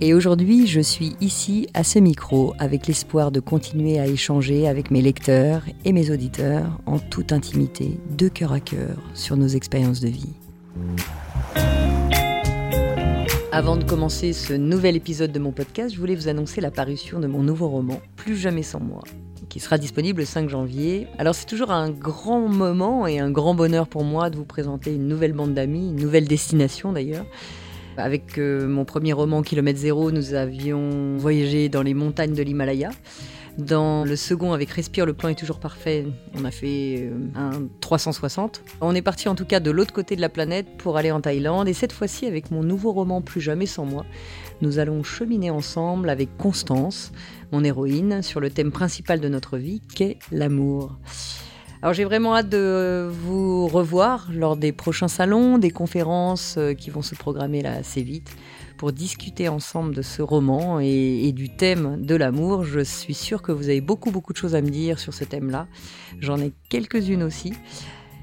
Et 0.00 0.12
aujourd'hui, 0.12 0.66
je 0.66 0.80
suis 0.80 1.14
ici 1.20 1.68
à 1.72 1.84
ce 1.84 2.00
micro 2.00 2.52
avec 2.58 2.88
l'espoir 2.88 3.30
de 3.30 3.38
continuer 3.38 4.00
à 4.00 4.06
échanger 4.06 4.66
avec 4.66 4.90
mes 4.90 5.00
lecteurs 5.00 5.62
et 5.84 5.92
mes 5.92 6.10
auditeurs 6.10 6.80
en 6.84 6.98
toute 6.98 7.32
intimité, 7.32 7.98
de 8.18 8.28
cœur 8.28 8.52
à 8.52 8.60
cœur, 8.60 8.96
sur 9.14 9.36
nos 9.36 9.46
expériences 9.46 10.00
de 10.00 10.08
vie. 10.08 10.34
Avant 13.52 13.76
de 13.76 13.84
commencer 13.84 14.32
ce 14.32 14.52
nouvel 14.52 14.96
épisode 14.96 15.30
de 15.30 15.38
mon 15.38 15.52
podcast, 15.52 15.94
je 15.94 16.00
voulais 16.00 16.16
vous 16.16 16.26
annoncer 16.26 16.60
la 16.60 16.72
parution 16.72 17.20
de 17.20 17.28
mon 17.28 17.44
nouveau 17.44 17.68
roman, 17.68 18.00
Plus 18.16 18.36
jamais 18.36 18.64
sans 18.64 18.80
moi, 18.80 19.02
qui 19.48 19.60
sera 19.60 19.78
disponible 19.78 20.22
le 20.22 20.26
5 20.26 20.48
janvier. 20.48 21.06
Alors 21.18 21.36
c'est 21.36 21.46
toujours 21.46 21.70
un 21.70 21.90
grand 21.90 22.48
moment 22.48 23.06
et 23.06 23.20
un 23.20 23.30
grand 23.30 23.54
bonheur 23.54 23.86
pour 23.86 24.02
moi 24.02 24.28
de 24.28 24.36
vous 24.36 24.44
présenter 24.44 24.92
une 24.92 25.06
nouvelle 25.06 25.34
bande 25.34 25.54
d'amis, 25.54 25.90
une 25.90 26.00
nouvelle 26.00 26.26
destination 26.26 26.92
d'ailleurs. 26.92 27.26
Avec 27.96 28.38
euh, 28.38 28.66
mon 28.66 28.84
premier 28.84 29.12
roman 29.12 29.42
Kilomètre 29.42 29.78
Zéro, 29.78 30.10
nous 30.10 30.34
avions 30.34 31.16
voyagé 31.16 31.68
dans 31.68 31.82
les 31.82 31.94
montagnes 31.94 32.34
de 32.34 32.42
l'Himalaya. 32.42 32.90
Dans 33.56 34.04
le 34.04 34.16
second, 34.16 34.52
avec 34.52 34.70
Respire, 34.70 35.06
le 35.06 35.12
plan 35.12 35.28
est 35.28 35.38
toujours 35.38 35.60
parfait, 35.60 36.06
on 36.34 36.44
a 36.44 36.50
fait 36.50 37.08
euh, 37.08 37.12
un 37.36 37.68
360. 37.80 38.62
On 38.80 38.96
est 38.96 39.02
parti 39.02 39.28
en 39.28 39.36
tout 39.36 39.44
cas 39.44 39.60
de 39.60 39.70
l'autre 39.70 39.92
côté 39.92 40.16
de 40.16 40.20
la 40.20 40.28
planète 40.28 40.66
pour 40.76 40.96
aller 40.96 41.12
en 41.12 41.20
Thaïlande. 41.20 41.68
Et 41.68 41.72
cette 41.72 41.92
fois-ci, 41.92 42.26
avec 42.26 42.50
mon 42.50 42.64
nouveau 42.64 42.90
roman 42.90 43.22
Plus 43.22 43.40
jamais 43.40 43.66
sans 43.66 43.84
moi, 43.84 44.04
nous 44.60 44.80
allons 44.80 45.04
cheminer 45.04 45.50
ensemble 45.50 46.10
avec 46.10 46.36
Constance, 46.36 47.12
mon 47.52 47.62
héroïne, 47.62 48.22
sur 48.22 48.40
le 48.40 48.50
thème 48.50 48.72
principal 48.72 49.20
de 49.20 49.28
notre 49.28 49.56
vie, 49.56 49.82
qu'est 49.94 50.18
l'amour. 50.32 50.98
Alors 51.84 51.92
j'ai 51.92 52.04
vraiment 52.04 52.34
hâte 52.34 52.48
de 52.48 53.06
vous 53.12 53.68
revoir 53.68 54.30
lors 54.32 54.56
des 54.56 54.72
prochains 54.72 55.06
salons, 55.06 55.58
des 55.58 55.70
conférences 55.70 56.54
euh, 56.56 56.72
qui 56.72 56.88
vont 56.88 57.02
se 57.02 57.14
programmer 57.14 57.60
là 57.60 57.72
assez 57.72 58.02
vite 58.02 58.34
pour 58.78 58.90
discuter 58.90 59.48
ensemble 59.50 59.94
de 59.94 60.00
ce 60.00 60.22
roman 60.22 60.80
et, 60.80 61.30
du 61.32 61.54
thème 61.54 62.00
de 62.00 62.14
l'amour. 62.14 62.64
Je 62.64 62.80
suis 62.80 63.12
sûre 63.12 63.42
que 63.42 63.52
vous 63.52 63.68
avez 63.68 63.82
beaucoup 63.82 64.10
beaucoup 64.10 64.32
de 64.32 64.38
choses 64.38 64.54
à 64.54 64.62
me 64.62 64.70
dire 64.70 64.98
sur 64.98 65.12
ce 65.12 65.24
thème-là. 65.24 65.68
J'en 66.20 66.38
ai 66.38 66.54
quelques-unes 66.70 67.22
aussi. 67.22 67.52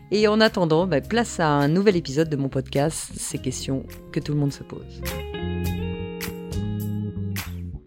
Et 0.10 0.28
en 0.28 0.42
attendant, 0.42 0.88
bah, 0.88 1.00
place 1.00 1.40
à 1.40 1.48
un 1.48 1.68
nouvel 1.68 1.96
épisode 1.96 2.30
de 2.30 2.38
mon 2.38 2.50
podcast, 2.50 3.12
ces 3.16 3.38
questions 3.38 3.86
que 4.12 4.20
tout 4.20 4.34
le 4.34 4.40
monde 4.40 4.54
se 4.54 4.64
pose. 4.64 5.04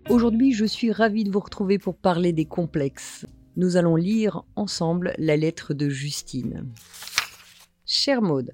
Aujourd'hui, 0.08 0.52
je 0.52 0.66
suis 0.66 0.92
ravie 0.92 1.24
de 1.24 1.32
vous 1.32 1.40
retrouver 1.40 1.80
pour 1.80 1.96
parler 1.96 2.32
des 2.32 2.44
complexes 2.44 3.26
nous 3.56 3.76
allons 3.76 3.96
lire 3.96 4.44
ensemble 4.56 5.14
la 5.18 5.36
lettre 5.36 5.74
de 5.74 5.88
Justine. 5.88 6.66
Chère 7.86 8.22
Maude, 8.22 8.52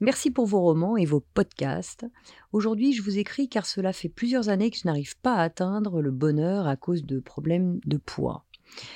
merci 0.00 0.30
pour 0.30 0.46
vos 0.46 0.60
romans 0.60 0.96
et 0.96 1.06
vos 1.06 1.20
podcasts. 1.20 2.06
Aujourd'hui, 2.52 2.92
je 2.92 3.02
vous 3.02 3.18
écris 3.18 3.48
car 3.48 3.64
cela 3.64 3.92
fait 3.92 4.08
plusieurs 4.08 4.48
années 4.48 4.70
que 4.70 4.76
je 4.76 4.86
n'arrive 4.86 5.16
pas 5.18 5.34
à 5.34 5.42
atteindre 5.42 6.02
le 6.02 6.10
bonheur 6.10 6.66
à 6.66 6.76
cause 6.76 7.04
de 7.04 7.20
problèmes 7.20 7.80
de 7.86 7.96
poids. 7.96 8.44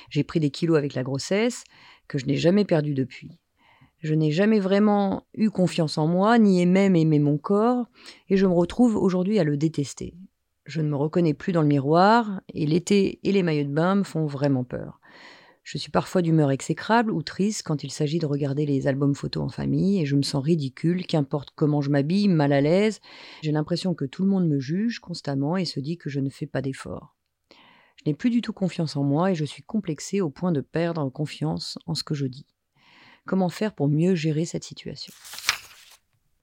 J'ai 0.09 0.23
pris 0.23 0.39
des 0.39 0.51
kilos 0.51 0.77
avec 0.77 0.93
la 0.93 1.03
grossesse 1.03 1.63
que 2.07 2.17
je 2.17 2.25
n'ai 2.25 2.35
jamais 2.35 2.65
perdu 2.65 2.93
depuis. 2.93 3.39
Je 3.99 4.13
n'ai 4.13 4.31
jamais 4.31 4.59
vraiment 4.59 5.25
eu 5.33 5.49
confiance 5.49 5.97
en 5.97 6.07
moi, 6.07 6.37
ni 6.37 6.65
même 6.65 6.95
aimé 6.95 7.19
mon 7.19 7.37
corps, 7.37 7.87
et 8.29 8.37
je 8.37 8.45
me 8.45 8.53
retrouve 8.53 8.95
aujourd'hui 8.95 9.39
à 9.39 9.43
le 9.43 9.57
détester. 9.57 10.15
Je 10.65 10.81
ne 10.81 10.89
me 10.89 10.95
reconnais 10.95 11.33
plus 11.33 11.51
dans 11.51 11.61
le 11.61 11.67
miroir, 11.67 12.41
et 12.53 12.65
l'été 12.65 13.19
et 13.23 13.31
les 13.31 13.43
maillots 13.43 13.67
de 13.67 13.73
bain 13.73 13.95
me 13.95 14.03
font 14.03 14.25
vraiment 14.25 14.63
peur. 14.63 14.99
Je 15.71 15.77
suis 15.77 15.91
parfois 15.91 16.23
d'humeur 16.23 16.49
exécrable 16.49 17.11
ou 17.11 17.21
triste 17.21 17.61
quand 17.61 17.83
il 17.83 17.91
s'agit 17.91 18.17
de 18.17 18.25
regarder 18.25 18.65
les 18.65 18.87
albums 18.87 19.13
photos 19.13 19.43
en 19.43 19.49
famille 19.49 20.01
et 20.01 20.05
je 20.07 20.15
me 20.15 20.23
sens 20.23 20.43
ridicule, 20.43 21.05
qu'importe 21.05 21.51
comment 21.55 21.79
je 21.79 21.91
m'habille, 21.91 22.27
mal 22.27 22.53
à 22.53 22.59
l'aise. 22.59 23.01
J'ai 23.43 23.51
l'impression 23.51 23.93
que 23.93 24.05
tout 24.05 24.23
le 24.23 24.29
monde 24.29 24.47
me 24.47 24.59
juge 24.59 24.97
constamment 24.97 25.57
et 25.57 25.65
se 25.65 25.79
dit 25.79 25.99
que 25.99 26.09
je 26.09 26.21
ne 26.21 26.31
fais 26.31 26.47
pas 26.47 26.63
d'efforts. 26.63 27.15
Je 27.97 28.03
n'ai 28.07 28.15
plus 28.15 28.31
du 28.31 28.41
tout 28.41 28.51
confiance 28.51 28.95
en 28.95 29.03
moi 29.03 29.29
et 29.29 29.35
je 29.35 29.45
suis 29.45 29.61
complexée 29.61 30.21
au 30.21 30.31
point 30.31 30.51
de 30.51 30.61
perdre 30.61 31.07
confiance 31.11 31.77
en 31.85 31.93
ce 31.93 32.03
que 32.03 32.15
je 32.15 32.25
dis. 32.25 32.47
Comment 33.27 33.49
faire 33.49 33.75
pour 33.75 33.89
mieux 33.89 34.15
gérer 34.15 34.45
cette 34.45 34.63
situation? 34.63 35.13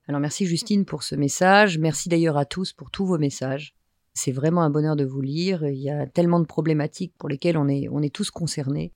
Alors 0.06 0.20
merci 0.20 0.46
Justine 0.46 0.84
pour 0.84 1.02
ce 1.02 1.16
message, 1.16 1.78
merci 1.78 2.08
d'ailleurs 2.08 2.36
à 2.36 2.44
tous 2.44 2.72
pour 2.72 2.92
tous 2.92 3.06
vos 3.06 3.18
messages. 3.18 3.74
C'est 4.14 4.30
vraiment 4.30 4.62
un 4.62 4.70
bonheur 4.70 4.94
de 4.94 5.04
vous 5.04 5.20
lire, 5.20 5.66
il 5.66 5.80
y 5.80 5.90
a 5.90 6.06
tellement 6.06 6.38
de 6.38 6.46
problématiques 6.46 7.14
pour 7.18 7.28
lesquelles 7.28 7.58
on 7.58 7.66
est, 7.66 7.88
on 7.90 8.02
est 8.02 8.14
tous 8.14 8.30
concernés. 8.30 8.92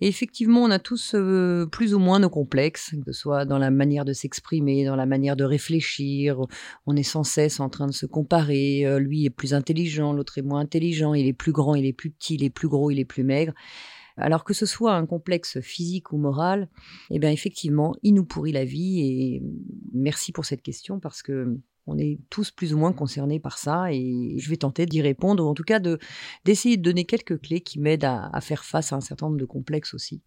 Et 0.00 0.08
effectivement, 0.08 0.62
on 0.62 0.70
a 0.70 0.78
tous 0.78 1.14
euh, 1.14 1.66
plus 1.66 1.94
ou 1.94 1.98
moins 1.98 2.18
nos 2.18 2.28
complexes, 2.28 2.94
que 3.04 3.12
ce 3.12 3.18
soit 3.18 3.46
dans 3.46 3.58
la 3.58 3.70
manière 3.70 4.04
de 4.04 4.12
s'exprimer, 4.12 4.84
dans 4.84 4.96
la 4.96 5.06
manière 5.06 5.36
de 5.36 5.44
réfléchir. 5.44 6.38
On 6.86 6.96
est 6.96 7.02
sans 7.02 7.24
cesse 7.24 7.60
en 7.60 7.70
train 7.70 7.86
de 7.86 7.92
se 7.92 8.04
comparer. 8.04 8.84
Euh, 8.84 8.98
lui 8.98 9.24
est 9.24 9.30
plus 9.30 9.54
intelligent, 9.54 10.12
l'autre 10.12 10.36
est 10.36 10.42
moins 10.42 10.60
intelligent. 10.60 11.14
Il 11.14 11.26
est 11.26 11.32
plus 11.32 11.52
grand, 11.52 11.74
il 11.74 11.86
est 11.86 11.94
plus 11.94 12.10
petit, 12.10 12.34
il 12.34 12.44
est 12.44 12.50
plus 12.50 12.68
gros, 12.68 12.90
il 12.90 12.98
est 12.98 13.06
plus 13.06 13.24
maigre. 13.24 13.54
Alors 14.18 14.44
que 14.44 14.54
ce 14.54 14.66
soit 14.66 14.94
un 14.94 15.06
complexe 15.06 15.60
physique 15.60 16.12
ou 16.12 16.18
moral, 16.18 16.68
eh 17.10 17.18
bien 17.18 17.30
effectivement, 17.30 17.94
il 18.02 18.14
nous 18.14 18.24
pourrit 18.24 18.52
la 18.52 18.64
vie. 18.64 19.00
Et 19.00 19.42
merci 19.94 20.32
pour 20.32 20.44
cette 20.44 20.62
question 20.62 21.00
parce 21.00 21.22
que 21.22 21.58
on 21.86 21.98
est 21.98 22.18
tous 22.30 22.50
plus 22.50 22.74
ou 22.74 22.78
moins 22.78 22.92
concernés 22.92 23.40
par 23.40 23.58
ça 23.58 23.92
et 23.92 24.34
je 24.38 24.50
vais 24.50 24.56
tenter 24.56 24.86
d'y 24.86 25.02
répondre, 25.02 25.44
ou 25.44 25.48
en 25.48 25.54
tout 25.54 25.64
cas 25.64 25.78
de, 25.78 25.98
d'essayer 26.44 26.76
de 26.76 26.82
donner 26.82 27.04
quelques 27.04 27.40
clés 27.40 27.60
qui 27.60 27.78
m'aident 27.78 28.04
à, 28.04 28.30
à 28.32 28.40
faire 28.40 28.64
face 28.64 28.92
à 28.92 28.96
un 28.96 29.00
certain 29.00 29.26
nombre 29.26 29.38
de 29.38 29.44
complexes 29.44 29.94
aussi. 29.94 30.22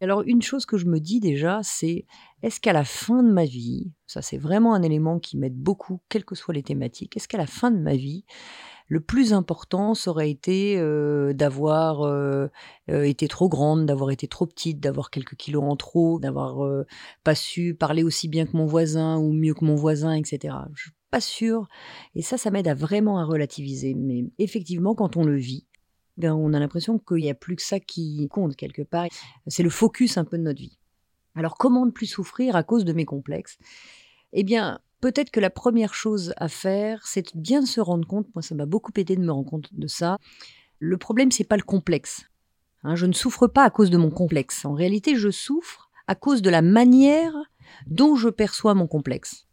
Alors 0.00 0.22
une 0.22 0.42
chose 0.42 0.66
que 0.66 0.78
je 0.78 0.86
me 0.86 0.98
dis 0.98 1.20
déjà, 1.20 1.60
c'est 1.62 2.06
est-ce 2.42 2.58
qu'à 2.58 2.72
la 2.72 2.82
fin 2.82 3.22
de 3.22 3.30
ma 3.30 3.44
vie, 3.44 3.92
ça 4.08 4.20
c'est 4.20 4.36
vraiment 4.36 4.74
un 4.74 4.82
élément 4.82 5.20
qui 5.20 5.38
m'aide 5.38 5.54
beaucoup, 5.54 6.00
quelles 6.08 6.24
que 6.24 6.34
soient 6.34 6.54
les 6.54 6.64
thématiques, 6.64 7.16
est-ce 7.16 7.28
qu'à 7.28 7.38
la 7.38 7.46
fin 7.46 7.70
de 7.70 7.78
ma 7.78 7.94
vie, 7.94 8.24
le 8.88 9.00
plus 9.00 9.32
important, 9.32 9.94
ça 9.94 10.10
aurait 10.10 10.30
été 10.30 10.76
d'avoir 11.34 12.50
été 12.88 13.28
trop 13.28 13.48
grande, 13.48 13.86
d'avoir 13.86 14.10
été 14.10 14.28
trop 14.28 14.46
petite, 14.46 14.80
d'avoir 14.80 15.10
quelques 15.10 15.36
kilos 15.36 15.64
en 15.64 15.76
trop, 15.76 16.18
d'avoir 16.18 16.84
pas 17.24 17.34
su 17.34 17.74
parler 17.74 18.02
aussi 18.02 18.28
bien 18.28 18.46
que 18.46 18.56
mon 18.56 18.66
voisin 18.66 19.16
ou 19.18 19.32
mieux 19.32 19.54
que 19.54 19.64
mon 19.64 19.76
voisin, 19.76 20.12
etc. 20.14 20.54
Je 20.74 20.82
suis 20.82 20.92
pas 21.10 21.20
sûre. 21.20 21.68
Et 22.14 22.22
ça, 22.22 22.38
ça 22.38 22.50
m'aide 22.50 22.68
à 22.68 22.74
vraiment 22.74 23.18
à 23.18 23.24
relativiser. 23.24 23.94
Mais 23.94 24.24
effectivement, 24.38 24.94
quand 24.94 25.16
on 25.16 25.24
le 25.24 25.36
vit, 25.36 25.66
ben, 26.18 26.34
on 26.34 26.52
a 26.52 26.58
l'impression 26.58 26.98
qu'il 26.98 27.22
n'y 27.22 27.30
a 27.30 27.34
plus 27.34 27.56
que 27.56 27.62
ça 27.62 27.80
qui 27.80 28.28
compte 28.30 28.56
quelque 28.56 28.82
part. 28.82 29.06
C'est 29.46 29.62
le 29.62 29.70
focus 29.70 30.18
un 30.18 30.24
peu 30.24 30.36
de 30.36 30.42
notre 30.42 30.60
vie. 30.60 30.78
Alors 31.34 31.56
comment 31.56 31.86
ne 31.86 31.90
plus 31.90 32.06
souffrir 32.06 32.56
à 32.56 32.62
cause 32.62 32.84
de 32.84 32.92
mes 32.92 33.06
complexes? 33.06 33.56
Eh 34.34 34.44
bien, 34.44 34.80
peut-être 35.02 35.30
que 35.30 35.40
la 35.40 35.50
première 35.50 35.92
chose 35.92 36.32
à 36.38 36.48
faire, 36.48 37.06
c'est 37.06 37.36
bien 37.36 37.66
se 37.66 37.80
rendre 37.82 38.08
compte, 38.08 38.26
moi 38.34 38.40
ça 38.40 38.54
m'a 38.54 38.64
beaucoup 38.64 38.92
aidé 38.96 39.16
de 39.16 39.20
me 39.20 39.32
rendre 39.32 39.50
compte 39.50 39.68
de 39.74 39.86
ça, 39.86 40.16
le 40.78 40.96
problème 40.96 41.30
c'est 41.30 41.44
pas 41.44 41.58
le 41.58 41.62
complexe. 41.62 42.22
Hein, 42.84 42.94
je 42.94 43.06
ne 43.06 43.12
souffre 43.12 43.46
pas 43.46 43.64
à 43.64 43.70
cause 43.70 43.90
de 43.90 43.98
mon 43.98 44.10
complexe. 44.10 44.64
En 44.64 44.72
réalité, 44.72 45.14
je 45.16 45.30
souffre 45.30 45.90
à 46.08 46.14
cause 46.14 46.42
de 46.42 46.50
la 46.50 46.62
manière 46.62 47.32
dont 47.86 48.16
je 48.16 48.28
perçois 48.28 48.74
mon 48.74 48.86
complexe. 48.86 49.46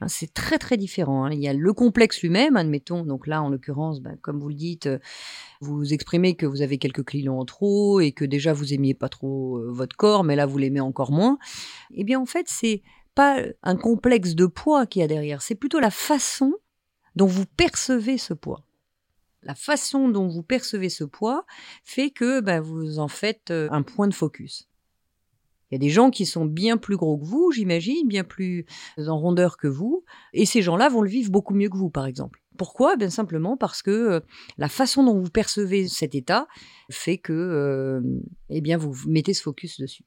Hein, 0.00 0.06
c'est 0.08 0.32
très 0.32 0.58
très 0.58 0.76
différent. 0.76 1.24
Hein. 1.24 1.32
Il 1.32 1.40
y 1.40 1.48
a 1.48 1.52
le 1.52 1.72
complexe 1.72 2.22
lui-même, 2.22 2.56
admettons. 2.56 3.04
Donc 3.04 3.26
là, 3.26 3.42
en 3.42 3.48
l'occurrence, 3.48 4.00
ben, 4.00 4.16
comme 4.22 4.38
vous 4.38 4.48
le 4.48 4.54
dites, 4.54 4.86
euh, 4.86 4.98
vous 5.60 5.92
exprimez 5.92 6.36
que 6.36 6.46
vous 6.46 6.62
avez 6.62 6.78
quelques 6.78 7.04
clients 7.04 7.38
en 7.38 7.44
trop 7.44 7.98
et 8.00 8.12
que 8.12 8.24
déjà 8.24 8.52
vous 8.52 8.72
aimiez 8.72 8.94
pas 8.94 9.08
trop 9.08 9.58
euh, 9.58 9.72
votre 9.72 9.96
corps, 9.96 10.22
mais 10.22 10.36
là 10.36 10.46
vous 10.46 10.58
l'aimez 10.58 10.80
encore 10.80 11.10
moins. 11.10 11.38
Eh 11.92 12.04
bien, 12.04 12.20
en 12.20 12.26
fait, 12.26 12.46
c'est 12.48 12.82
pas 13.18 13.42
un 13.64 13.74
complexe 13.74 14.36
de 14.36 14.46
poids 14.46 14.86
qui 14.86 15.02
a 15.02 15.08
derrière, 15.08 15.42
c'est 15.42 15.56
plutôt 15.56 15.80
la 15.80 15.90
façon 15.90 16.54
dont 17.16 17.26
vous 17.26 17.46
percevez 17.46 18.16
ce 18.16 18.32
poids. 18.32 18.64
La 19.42 19.56
façon 19.56 20.08
dont 20.08 20.28
vous 20.28 20.44
percevez 20.44 20.88
ce 20.88 21.02
poids 21.02 21.44
fait 21.82 22.10
que 22.10 22.40
ben, 22.40 22.60
vous 22.60 23.00
en 23.00 23.08
faites 23.08 23.50
euh, 23.50 23.66
un 23.72 23.82
point 23.82 24.06
de 24.06 24.14
focus. 24.14 24.68
Il 25.68 25.74
y 25.74 25.76
a 25.76 25.80
des 25.80 25.90
gens 25.90 26.10
qui 26.10 26.26
sont 26.26 26.44
bien 26.44 26.76
plus 26.76 26.96
gros 26.96 27.18
que 27.18 27.24
vous, 27.24 27.50
j'imagine, 27.50 28.06
bien 28.06 28.22
plus 28.22 28.66
en 28.98 29.18
rondeur 29.18 29.56
que 29.56 29.66
vous, 29.66 30.04
et 30.32 30.46
ces 30.46 30.62
gens-là 30.62 30.88
vont 30.88 31.02
le 31.02 31.10
vivre 31.10 31.32
beaucoup 31.32 31.54
mieux 31.54 31.68
que 31.68 31.76
vous, 31.76 31.90
par 31.90 32.06
exemple. 32.06 32.40
Pourquoi? 32.56 32.94
Bien 32.94 33.10
simplement 33.10 33.56
parce 33.56 33.82
que 33.82 33.90
euh, 33.90 34.20
la 34.58 34.68
façon 34.68 35.02
dont 35.02 35.18
vous 35.18 35.30
percevez 35.30 35.88
cet 35.88 36.14
état 36.14 36.46
fait 36.88 37.18
que 37.18 37.32
euh, 37.32 38.00
eh 38.48 38.60
bien 38.60 38.76
vous 38.76 38.94
mettez 39.08 39.34
ce 39.34 39.42
focus 39.42 39.80
dessus. 39.80 40.04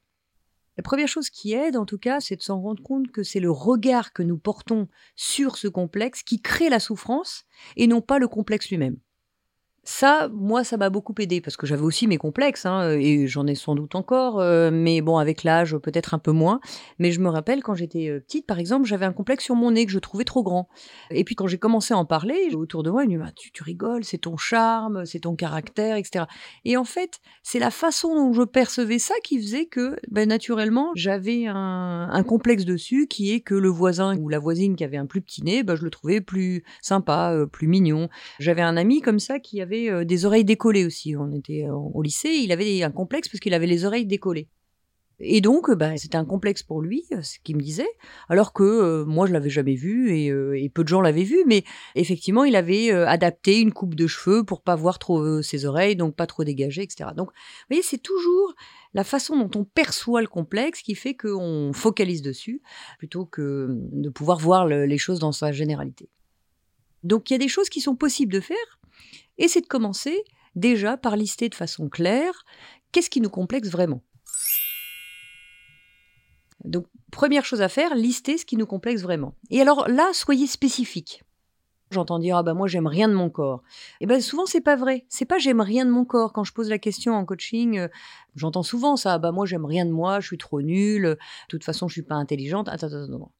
La 0.76 0.82
première 0.82 1.08
chose 1.08 1.28
qui 1.28 1.52
aide, 1.52 1.76
en 1.76 1.84
tout 1.84 1.98
cas, 1.98 2.20
c'est 2.20 2.36
de 2.36 2.42
s'en 2.42 2.60
rendre 2.60 2.82
compte 2.82 3.10
que 3.12 3.22
c'est 3.22 3.40
le 3.40 3.50
regard 3.50 4.12
que 4.12 4.22
nous 4.22 4.38
portons 4.38 4.88
sur 5.16 5.56
ce 5.56 5.68
complexe 5.68 6.22
qui 6.22 6.40
crée 6.40 6.70
la 6.70 6.80
souffrance 6.80 7.44
et 7.76 7.86
non 7.86 8.00
pas 8.00 8.18
le 8.18 8.28
complexe 8.28 8.70
lui-même. 8.70 8.96
Ça, 9.84 10.28
moi, 10.32 10.62
ça 10.62 10.76
m'a 10.76 10.90
beaucoup 10.90 11.14
aidé 11.18 11.40
parce 11.40 11.56
que 11.56 11.66
j'avais 11.66 11.82
aussi 11.82 12.06
mes 12.06 12.16
complexes 12.16 12.66
hein, 12.66 12.90
et 12.92 13.26
j'en 13.26 13.48
ai 13.48 13.56
sans 13.56 13.74
doute 13.74 13.96
encore, 13.96 14.38
euh, 14.38 14.70
mais 14.72 15.00
bon, 15.00 15.16
avec 15.16 15.42
l'âge, 15.42 15.76
peut-être 15.76 16.14
un 16.14 16.20
peu 16.20 16.30
moins. 16.30 16.60
Mais 17.00 17.10
je 17.10 17.18
me 17.18 17.28
rappelle 17.28 17.64
quand 17.64 17.74
j'étais 17.74 18.08
euh, 18.08 18.20
petite, 18.20 18.46
par 18.46 18.60
exemple, 18.60 18.86
j'avais 18.86 19.06
un 19.06 19.12
complexe 19.12 19.42
sur 19.42 19.56
mon 19.56 19.72
nez 19.72 19.84
que 19.84 19.90
je 19.90 19.98
trouvais 19.98 20.22
trop 20.22 20.44
grand. 20.44 20.68
Et 21.10 21.24
puis 21.24 21.34
quand 21.34 21.48
j'ai 21.48 21.58
commencé 21.58 21.94
à 21.94 21.98
en 21.98 22.04
parler 22.04 22.54
autour 22.54 22.84
de 22.84 22.90
moi, 22.90 23.02
ils 23.02 23.06
me 23.08 23.14
disaient 23.14 23.24
bah, 23.24 23.32
tu, 23.34 23.62
rigoles, 23.64 24.04
c'est 24.04 24.18
ton 24.18 24.36
charme, 24.36 25.04
c'est 25.04 25.20
ton 25.20 25.34
caractère, 25.34 25.96
etc. 25.96 26.26
Et 26.64 26.76
en 26.76 26.84
fait, 26.84 27.18
c'est 27.42 27.58
la 27.58 27.72
façon 27.72 28.14
dont 28.14 28.32
je 28.32 28.42
percevais 28.42 29.00
ça 29.00 29.14
qui 29.24 29.40
faisait 29.40 29.66
que, 29.66 29.96
ben, 30.12 30.28
naturellement, 30.28 30.92
j'avais 30.94 31.46
un, 31.48 32.22
complexe 32.24 32.64
dessus 32.64 33.08
qui 33.08 33.32
est 33.32 33.40
que 33.40 33.56
le 33.56 33.68
voisin 33.68 34.16
ou 34.16 34.28
la 34.28 34.38
voisine 34.38 34.76
qui 34.76 34.84
avait 34.84 34.96
un 34.96 35.06
plus 35.06 35.22
petit 35.22 35.42
nez, 35.42 35.64
ben, 35.64 35.74
je 35.74 35.82
le 35.82 35.90
trouvais 35.90 36.20
plus 36.20 36.62
sympa, 36.80 37.32
euh, 37.32 37.46
plus 37.46 37.66
mignon. 37.66 38.08
J'avais 38.38 38.62
un 38.62 38.76
ami 38.76 39.00
comme 39.00 39.18
ça 39.18 39.40
qui 39.40 39.60
avait 39.60 39.71
euh, 39.72 40.04
des 40.04 40.24
oreilles 40.24 40.44
décollées 40.44 40.84
aussi. 40.84 41.16
On 41.16 41.32
était 41.32 41.64
euh, 41.66 41.72
au 41.72 42.02
lycée, 42.02 42.30
il 42.30 42.52
avait 42.52 42.82
un 42.82 42.90
complexe 42.90 43.28
parce 43.28 43.40
qu'il 43.40 43.54
avait 43.54 43.66
les 43.66 43.84
oreilles 43.84 44.06
décollées. 44.06 44.48
Et 45.20 45.40
donc, 45.40 45.68
euh, 45.70 45.76
bah, 45.76 45.96
c'était 45.96 46.16
un 46.16 46.24
complexe 46.24 46.62
pour 46.62 46.82
lui, 46.82 47.04
ce 47.22 47.38
qu'il 47.44 47.56
me 47.56 47.62
disait, 47.62 47.88
alors 48.28 48.52
que 48.52 49.04
moi, 49.04 49.26
je 49.26 49.32
l'avais 49.32 49.50
jamais 49.50 49.74
vu 49.74 50.16
et, 50.16 50.68
peu 50.68 50.82
de 50.82 50.88
gens 50.88 51.00
l'avaient 51.00 51.22
vu, 51.22 51.44
mais 51.46 51.64
effectivement, 51.94 52.44
il 52.44 52.56
avait 52.56 52.90
adapté 52.90 53.60
une 53.60 53.72
coupe 53.72 53.94
de 53.94 54.06
cheveux 54.06 54.42
pour 54.42 54.62
pas 54.62 54.74
voir 54.74 54.98
trop 54.98 55.40
ses 55.42 55.64
oreilles, 55.64 55.94
donc 55.94 56.16
pas 56.16 56.26
trop 56.26 56.42
dégager, 56.42 56.82
etc. 56.82 57.10
Donc, 57.14 57.28
vous 57.28 57.66
voyez, 57.70 57.82
c'est 57.82 58.02
toujours 58.02 58.54
la 58.94 59.04
façon 59.04 59.36
dont 59.36 59.60
on 59.60 59.64
perçoit 59.64 60.22
le 60.22 60.28
complexe 60.28 60.82
qui 60.82 60.96
fait 60.96 61.14
qu'on 61.14 61.72
focalise 61.72 62.22
dessus, 62.22 62.60
plutôt 62.98 63.24
que 63.24 63.68
de 63.70 64.08
pouvoir 64.08 64.38
voir 64.38 64.66
les 64.66 64.98
choses 64.98 65.20
dans 65.20 65.32
sa 65.32 65.52
généralité. 65.52 66.08
Donc, 67.04 67.30
il 67.30 67.34
y 67.34 67.36
a 67.36 67.38
des 67.38 67.48
choses 67.48 67.68
qui 67.68 67.80
sont 67.80 67.96
possibles 67.96 68.32
de 68.32 68.40
faire, 68.40 68.80
et 69.38 69.48
c'est 69.48 69.60
de 69.60 69.66
commencer 69.66 70.24
déjà 70.54 70.96
par 70.96 71.16
lister 71.16 71.48
de 71.48 71.54
façon 71.54 71.88
claire 71.88 72.44
qu'est-ce 72.92 73.10
qui 73.10 73.20
nous 73.20 73.30
complexe 73.30 73.70
vraiment. 73.70 74.02
Donc, 76.64 76.86
première 77.10 77.44
chose 77.44 77.62
à 77.62 77.68
faire, 77.68 77.94
lister 77.94 78.38
ce 78.38 78.44
qui 78.44 78.56
nous 78.56 78.66
complexe 78.66 79.02
vraiment. 79.02 79.34
Et 79.50 79.60
alors 79.60 79.88
là, 79.88 80.10
soyez 80.12 80.46
spécifique. 80.46 81.22
J'entends 81.90 82.18
dire 82.18 82.38
ah 82.38 82.42
ben 82.42 82.54
moi 82.54 82.68
j'aime 82.68 82.86
rien 82.86 83.06
de 83.06 83.12
mon 83.12 83.28
corps. 83.28 83.62
Et 84.00 84.04
eh 84.04 84.06
ben 84.06 84.18
souvent 84.22 84.46
c'est 84.46 84.62
pas 84.62 84.76
vrai. 84.76 85.04
C'est 85.10 85.26
pas 85.26 85.36
j'aime 85.36 85.60
rien 85.60 85.84
de 85.84 85.90
mon 85.90 86.06
corps. 86.06 86.32
Quand 86.32 86.42
je 86.42 86.54
pose 86.54 86.70
la 86.70 86.78
question 86.78 87.12
en 87.12 87.26
coaching, 87.26 87.78
euh, 87.78 87.88
j'entends 88.34 88.62
souvent 88.62 88.96
ça. 88.96 89.18
Bah 89.18 89.30
moi 89.30 89.44
j'aime 89.44 89.66
rien 89.66 89.84
de 89.84 89.90
moi, 89.90 90.18
je 90.20 90.28
suis 90.28 90.38
trop 90.38 90.62
nulle. 90.62 91.02
De 91.02 91.18
toute 91.48 91.64
façon 91.64 91.88
je 91.88 91.92
suis 91.92 92.02
pas 92.02 92.14
intelligente. 92.14 92.68
Attends, 92.68 92.86
attends, 92.86 93.14
attends. 93.14 93.32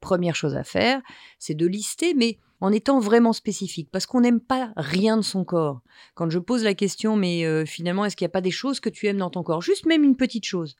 Première 0.00 0.36
chose 0.36 0.56
à 0.56 0.64
faire, 0.64 1.00
c'est 1.38 1.54
de 1.54 1.66
lister, 1.66 2.14
mais 2.14 2.38
en 2.60 2.72
étant 2.72 3.00
vraiment 3.00 3.32
spécifique, 3.32 3.90
parce 3.92 4.06
qu'on 4.06 4.20
n'aime 4.20 4.40
pas 4.40 4.72
rien 4.76 5.16
de 5.16 5.22
son 5.22 5.44
corps. 5.44 5.82
Quand 6.14 6.30
je 6.30 6.38
pose 6.38 6.64
la 6.64 6.74
question, 6.74 7.16
mais 7.16 7.44
euh, 7.44 7.64
finalement, 7.66 8.04
est-ce 8.04 8.16
qu'il 8.16 8.24
n'y 8.24 8.30
a 8.30 8.32
pas 8.32 8.40
des 8.40 8.50
choses 8.50 8.80
que 8.80 8.88
tu 8.88 9.06
aimes 9.06 9.18
dans 9.18 9.30
ton 9.30 9.42
corps? 9.42 9.60
Juste 9.60 9.86
même 9.86 10.04
une 10.04 10.16
petite 10.16 10.44
chose. 10.44 10.76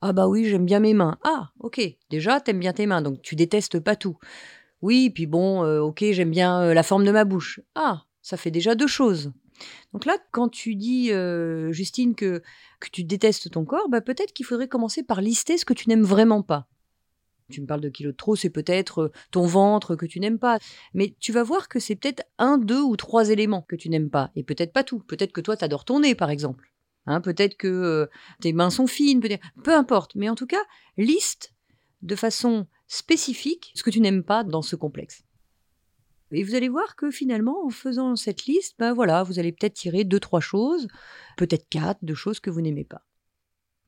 Ah 0.00 0.12
bah 0.12 0.26
oui, 0.26 0.46
j'aime 0.46 0.64
bien 0.64 0.80
mes 0.80 0.94
mains. 0.94 1.18
Ah, 1.22 1.50
ok, 1.60 1.80
déjà, 2.10 2.40
t'aimes 2.40 2.58
bien 2.58 2.72
tes 2.72 2.86
mains, 2.86 3.02
donc 3.02 3.22
tu 3.22 3.36
détestes 3.36 3.78
pas 3.78 3.94
tout. 3.94 4.18
Oui, 4.80 5.10
puis 5.10 5.26
bon, 5.26 5.64
euh, 5.64 5.80
ok, 5.80 6.04
j'aime 6.10 6.30
bien 6.30 6.60
euh, 6.60 6.74
la 6.74 6.82
forme 6.82 7.04
de 7.04 7.12
ma 7.12 7.24
bouche. 7.24 7.60
Ah, 7.74 8.04
ça 8.20 8.36
fait 8.36 8.50
déjà 8.50 8.74
deux 8.74 8.86
choses. 8.86 9.32
Donc 9.92 10.06
là, 10.06 10.16
quand 10.32 10.48
tu 10.48 10.74
dis, 10.74 11.12
Justine, 11.70 12.16
que, 12.16 12.42
que 12.80 12.88
tu 12.90 13.04
détestes 13.04 13.50
ton 13.50 13.64
corps, 13.64 13.88
bah 13.88 14.00
peut-être 14.00 14.32
qu'il 14.32 14.46
faudrait 14.46 14.66
commencer 14.66 15.04
par 15.04 15.20
lister 15.20 15.56
ce 15.56 15.64
que 15.64 15.74
tu 15.74 15.88
n'aimes 15.88 16.02
vraiment 16.02 16.42
pas 16.42 16.66
tu 17.52 17.60
me 17.60 17.66
parles 17.66 17.80
de 17.80 17.88
kilos 17.88 18.12
de 18.12 18.16
trop, 18.16 18.36
c'est 18.36 18.50
peut-être 18.50 19.02
euh, 19.02 19.12
ton 19.30 19.46
ventre 19.46 19.94
que 19.96 20.06
tu 20.06 20.20
n'aimes 20.20 20.38
pas. 20.38 20.58
Mais 20.94 21.14
tu 21.20 21.32
vas 21.32 21.42
voir 21.42 21.68
que 21.68 21.78
c'est 21.78 21.94
peut-être 21.94 22.24
un, 22.38 22.58
deux 22.58 22.82
ou 22.82 22.96
trois 22.96 23.30
éléments 23.30 23.62
que 23.62 23.76
tu 23.76 23.88
n'aimes 23.88 24.10
pas. 24.10 24.30
Et 24.34 24.42
peut-être 24.42 24.72
pas 24.72 24.84
tout. 24.84 25.00
Peut-être 25.00 25.32
que 25.32 25.40
toi, 25.40 25.56
tu 25.56 25.64
adores 25.64 25.84
ton 25.84 26.00
nez, 26.00 26.14
par 26.14 26.30
exemple. 26.30 26.72
Hein, 27.06 27.20
peut-être 27.20 27.56
que 27.56 27.68
euh, 27.68 28.06
tes 28.40 28.52
mains 28.52 28.70
sont 28.70 28.86
fines. 28.86 29.20
Peu 29.62 29.74
importe. 29.74 30.14
Mais 30.14 30.28
en 30.28 30.34
tout 30.34 30.46
cas, 30.46 30.62
liste 30.96 31.54
de 32.02 32.16
façon 32.16 32.66
spécifique 32.86 33.72
ce 33.74 33.82
que 33.82 33.90
tu 33.90 34.00
n'aimes 34.00 34.24
pas 34.24 34.44
dans 34.44 34.62
ce 34.62 34.76
complexe. 34.76 35.24
Et 36.32 36.44
vous 36.44 36.54
allez 36.54 36.68
voir 36.68 36.96
que 36.96 37.10
finalement, 37.10 37.66
en 37.66 37.70
faisant 37.70 38.16
cette 38.16 38.46
liste, 38.46 38.74
ben 38.78 38.94
voilà, 38.94 39.22
vous 39.22 39.38
allez 39.38 39.52
peut-être 39.52 39.74
tirer 39.74 40.04
deux, 40.04 40.20
trois 40.20 40.40
choses, 40.40 40.88
peut-être 41.36 41.68
quatre, 41.68 42.02
de 42.02 42.14
choses 42.14 42.40
que 42.40 42.50
vous 42.50 42.62
n'aimez 42.62 42.84
pas. 42.84 43.02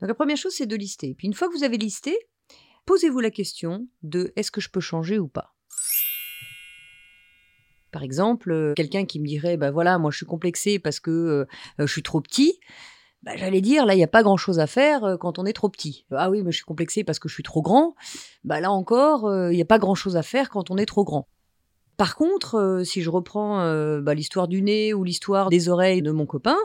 Donc 0.00 0.08
la 0.08 0.14
première 0.14 0.36
chose, 0.36 0.52
c'est 0.52 0.66
de 0.66 0.76
lister. 0.76 1.14
Puis 1.14 1.26
une 1.26 1.34
fois 1.34 1.48
que 1.48 1.54
vous 1.54 1.64
avez 1.64 1.78
listé, 1.78 2.16
posez-vous 2.86 3.20
la 3.20 3.30
question 3.30 3.88
de 4.02 4.32
est-ce 4.36 4.50
que 4.50 4.60
je 4.60 4.70
peux 4.70 4.80
changer 4.80 5.18
ou 5.18 5.28
pas 5.28 5.54
par 7.94 8.02
exemple, 8.02 8.50
euh, 8.50 8.74
quelqu'un 8.74 9.04
qui 9.04 9.20
me 9.20 9.24
dirait, 9.24 9.56
bah 9.56 9.70
voilà, 9.70 9.98
moi 9.98 10.10
je 10.10 10.16
suis 10.16 10.26
complexé 10.26 10.80
parce 10.80 10.98
que 10.98 11.12
euh, 11.12 11.46
je 11.78 11.86
suis 11.86 12.02
trop 12.02 12.20
petit, 12.20 12.58
bah, 13.22 13.36
j'allais 13.36 13.60
dire, 13.60 13.86
là, 13.86 13.94
il 13.94 13.98
n'y 13.98 14.02
a 14.02 14.08
pas 14.08 14.24
grand-chose 14.24 14.58
à 14.58 14.66
faire 14.66 15.04
euh, 15.04 15.16
quand 15.16 15.38
on 15.38 15.46
est 15.46 15.52
trop 15.52 15.68
petit. 15.68 16.04
Ah 16.10 16.28
oui, 16.28 16.42
mais 16.42 16.50
je 16.50 16.56
suis 16.56 16.64
complexé 16.64 17.04
parce 17.04 17.20
que 17.20 17.28
je 17.28 17.34
suis 17.34 17.44
trop 17.44 17.62
grand. 17.62 17.94
Bah 18.42 18.58
là 18.58 18.72
encore, 18.72 19.32
il 19.52 19.54
n'y 19.54 19.62
a 19.62 19.64
pas 19.64 19.78
grand-chose 19.78 20.16
à 20.16 20.24
faire 20.24 20.50
quand 20.50 20.72
on 20.72 20.76
est 20.76 20.86
trop 20.86 21.04
grand. 21.04 21.28
Par 21.96 22.16
contre, 22.16 22.56
euh, 22.56 22.84
si 22.84 23.02
je 23.02 23.10
reprends 23.10 23.60
euh, 23.60 24.00
bah, 24.00 24.14
l'histoire 24.14 24.48
du 24.48 24.62
nez 24.62 24.94
ou 24.94 25.04
l'histoire 25.04 25.48
des 25.48 25.68
oreilles 25.68 26.02
de 26.02 26.10
mon 26.10 26.26
copain, 26.26 26.56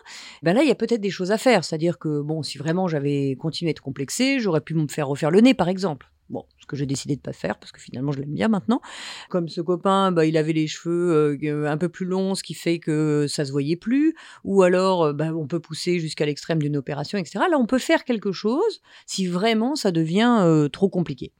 ben 0.41 0.53
là, 0.53 0.63
il 0.63 0.67
y 0.67 0.71
a 0.71 0.75
peut-être 0.75 1.01
des 1.01 1.11
choses 1.11 1.31
à 1.31 1.37
faire. 1.37 1.63
C'est-à-dire 1.63 1.99
que, 1.99 2.21
bon, 2.21 2.41
si 2.41 2.57
vraiment 2.57 2.87
j'avais 2.87 3.35
continué 3.39 3.69
à 3.69 3.71
être 3.71 3.81
complexé, 3.81 4.39
j'aurais 4.39 4.61
pu 4.61 4.73
me 4.73 4.87
faire 4.87 5.07
refaire 5.07 5.29
le 5.29 5.41
nez, 5.41 5.53
par 5.53 5.69
exemple. 5.69 6.11
Bon, 6.29 6.45
ce 6.59 6.67
que 6.67 6.75
j'ai 6.75 6.85
décidé 6.85 7.15
de 7.15 7.21
pas 7.21 7.33
faire 7.33 7.57
parce 7.57 7.71
que 7.71 7.81
finalement 7.81 8.11
je 8.11 8.19
l'aime 8.19 8.35
bien 8.35 8.49
maintenant. 8.49 8.81
Comme 9.29 9.49
ce 9.49 9.61
copain, 9.61 10.11
bah, 10.11 10.27
il 10.27 10.37
avait 10.37 10.53
les 10.53 10.67
cheveux 10.67 11.39
euh, 11.43 11.67
un 11.67 11.77
peu 11.77 11.89
plus 11.89 12.05
longs, 12.05 12.35
ce 12.35 12.43
qui 12.43 12.53
fait 12.53 12.77
que 12.77 13.25
ça 13.27 13.45
se 13.45 13.51
voyait 13.51 13.75
plus. 13.75 14.15
Ou 14.43 14.61
alors, 14.61 15.11
bah, 15.13 15.33
on 15.33 15.47
peut 15.47 15.59
pousser 15.59 15.99
jusqu'à 15.99 16.27
l'extrême 16.27 16.61
d'une 16.61 16.77
opération, 16.77 17.17
etc. 17.17 17.45
Là, 17.49 17.57
on 17.57 17.65
peut 17.65 17.79
faire 17.79 18.03
quelque 18.03 18.31
chose 18.31 18.81
si 19.07 19.25
vraiment 19.25 19.75
ça 19.75 19.91
devient 19.91 20.67
trop 20.71 20.89
compliqué. 20.89 21.31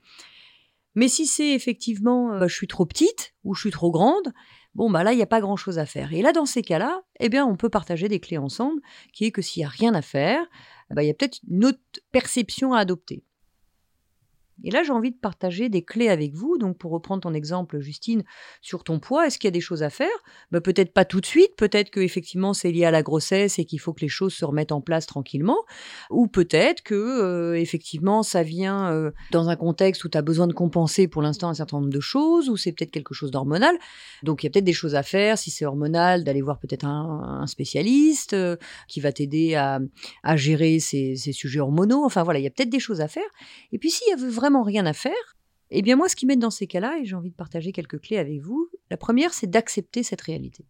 Mais 0.99 1.07
si 1.07 1.25
c'est 1.27 1.51
effectivement 1.51 2.33
euh, 2.33 2.49
je 2.49 2.53
suis 2.53 2.67
trop 2.67 2.85
petite 2.85 3.33
ou 3.45 3.53
je 3.53 3.61
suis 3.61 3.71
trop 3.71 3.89
grande, 3.89 4.33
bon 4.75 4.91
bah 4.91 5.05
là 5.05 5.13
il 5.13 5.15
n'y 5.15 5.21
a 5.21 5.27
pas 5.27 5.39
grand 5.39 5.55
chose 5.55 5.79
à 5.79 5.85
faire. 5.85 6.11
Et 6.11 6.21
là 6.21 6.33
dans 6.33 6.45
ces 6.45 6.61
cas-là, 6.61 7.03
eh 7.21 7.29
bien 7.29 7.45
on 7.45 7.55
peut 7.55 7.69
partager 7.69 8.09
des 8.09 8.19
clés 8.19 8.37
ensemble, 8.37 8.81
qui 9.13 9.23
est 9.23 9.31
que 9.31 9.41
s'il 9.41 9.61
n'y 9.61 9.65
a 9.65 9.69
rien 9.69 9.95
à 9.95 10.01
faire, 10.01 10.45
bah, 10.89 11.01
il 11.01 11.07
y 11.07 11.09
a 11.09 11.13
peut-être 11.13 11.39
une 11.49 11.63
autre 11.63 11.79
perception 12.11 12.73
à 12.73 12.79
adopter. 12.79 13.23
Et 14.63 14.71
là, 14.71 14.83
j'ai 14.83 14.91
envie 14.91 15.11
de 15.11 15.17
partager 15.17 15.69
des 15.69 15.83
clés 15.83 16.09
avec 16.09 16.33
vous. 16.33 16.57
Donc, 16.57 16.77
pour 16.77 16.91
reprendre 16.91 17.21
ton 17.21 17.33
exemple, 17.33 17.79
Justine, 17.79 18.23
sur 18.61 18.83
ton 18.83 18.99
poids, 18.99 19.27
est-ce 19.27 19.37
qu'il 19.37 19.47
y 19.47 19.49
a 19.49 19.51
des 19.51 19.61
choses 19.61 19.83
à 19.83 19.89
faire? 19.89 20.07
Bah, 20.51 20.61
Peut-être 20.61 20.93
pas 20.93 21.05
tout 21.05 21.21
de 21.21 21.25
suite. 21.25 21.55
Peut-être 21.57 21.89
que 21.89 21.99
effectivement 21.99 22.53
c'est 22.53 22.71
lié 22.71 22.85
à 22.85 22.91
la 22.91 23.01
grossesse 23.03 23.59
et 23.59 23.65
qu'il 23.65 23.79
faut 23.79 23.93
que 23.93 24.01
les 24.01 24.07
choses 24.07 24.33
se 24.33 24.45
remettent 24.45 24.71
en 24.71 24.81
place 24.81 25.05
tranquillement. 25.05 25.57
Ou 26.09 26.27
peut-être 26.27 26.83
que 26.83 26.95
euh, 26.95 27.59
effectivement 27.59 28.23
ça 28.23 28.43
vient 28.43 28.91
euh, 28.91 29.11
dans 29.31 29.49
un 29.49 29.55
contexte 29.55 30.03
où 30.03 30.09
tu 30.09 30.17
as 30.17 30.21
besoin 30.21 30.47
de 30.47 30.53
compenser 30.53 31.07
pour 31.07 31.21
l'instant 31.21 31.49
un 31.49 31.53
certain 31.53 31.79
nombre 31.79 31.91
de 31.91 31.99
choses, 31.99 32.49
ou 32.49 32.57
c'est 32.57 32.71
peut-être 32.71 32.91
quelque 32.91 33.13
chose 33.13 33.31
d'hormonal. 33.31 33.75
Donc, 34.23 34.43
il 34.43 34.45
y 34.45 34.47
a 34.47 34.51
peut-être 34.51 34.65
des 34.65 34.73
choses 34.73 34.95
à 34.95 35.03
faire. 35.03 35.37
Si 35.37 35.51
c'est 35.51 35.65
hormonal, 35.65 36.23
d'aller 36.23 36.41
voir 36.41 36.59
peut-être 36.59 36.85
un, 36.85 37.45
spécialiste 37.47 38.33
euh, 38.33 38.57
qui 38.87 38.99
va 38.99 39.11
t'aider 39.11 39.55
à, 39.55 39.79
gérer 40.35 40.79
ces, 40.79 41.15
ces, 41.15 41.31
sujets 41.31 41.59
hormonaux. 41.59 42.03
Enfin 42.05 42.23
voilà, 42.23 42.39
il 42.39 42.43
y 42.43 42.47
a 42.47 42.49
peut-être 42.49 42.69
des 42.69 42.79
choses 42.79 43.01
à 43.01 43.07
faire. 43.07 43.29
Et 43.71 43.77
puis 43.77 43.89
s'il 43.89 44.07
y 44.09 44.13
avait 44.13 44.29
vraiment 44.29 44.48
rien 44.57 44.85
à 44.85 44.93
faire, 44.93 45.37
eh 45.71 45.81
bien 45.81 45.95
moi, 45.95 46.09
ce 46.09 46.15
qui 46.15 46.25
m'aide 46.25 46.39
dans 46.39 46.49
ces 46.49 46.67
cas-là, 46.67 46.97
et 46.99 47.05
j'ai 47.05 47.15
envie 47.15 47.31
de 47.31 47.35
partager 47.35 47.71
quelques 47.71 48.01
clés 48.01 48.17
avec 48.17 48.41
vous, 48.41 48.69
la 48.89 48.97
première, 48.97 49.33
c'est 49.33 49.47
d'accepter 49.47 50.03
cette 50.03 50.21
réalité. 50.21 50.65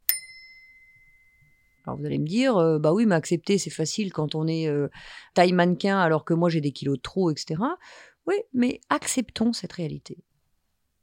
Alors 1.85 1.97
vous 1.97 2.05
allez 2.05 2.19
me 2.19 2.27
dire, 2.27 2.57
euh, 2.57 2.77
bah 2.77 2.93
oui, 2.93 3.05
mais 3.05 3.15
accepter, 3.15 3.57
c'est 3.57 3.69
facile 3.69 4.11
quand 4.11 4.35
on 4.35 4.47
est 4.47 4.67
euh, 4.67 4.89
taille 5.33 5.53
mannequin 5.53 5.97
alors 5.97 6.25
que 6.25 6.33
moi 6.33 6.49
j'ai 6.49 6.61
des 6.61 6.71
kilos 6.71 6.97
de 6.97 7.01
trop, 7.01 7.31
etc. 7.31 7.61
Oui, 8.27 8.35
mais 8.53 8.81
acceptons 8.89 9.53
cette 9.53 9.73
réalité. 9.73 10.17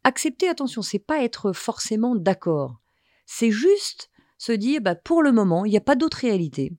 Accepter, 0.05 0.49
attention, 0.49 0.83
c'est 0.83 1.01
pas 1.01 1.25
être 1.25 1.53
forcément 1.53 2.15
d'accord. 2.15 2.81
C'est 3.25 3.51
juste 3.51 4.11
se 4.39 4.53
dire, 4.53 4.81
bah, 4.81 4.95
pour 4.95 5.23
le 5.23 5.33
moment, 5.33 5.65
il 5.65 5.71
n'y 5.71 5.77
a 5.77 5.81
pas 5.81 5.97
d'autre 5.97 6.19
réalité. 6.19 6.73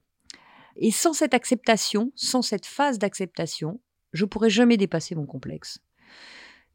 Et 0.78 0.92
sans 0.92 1.12
cette 1.12 1.34
acceptation, 1.34 2.12
sans 2.16 2.42
cette 2.42 2.66
phase 2.66 3.00
d'acceptation, 3.00 3.82
je 4.14 4.26
pourrais 4.26 4.50
jamais 4.50 4.78
dépasser 4.78 5.16
mon 5.16 5.26
complexe. 5.26 5.80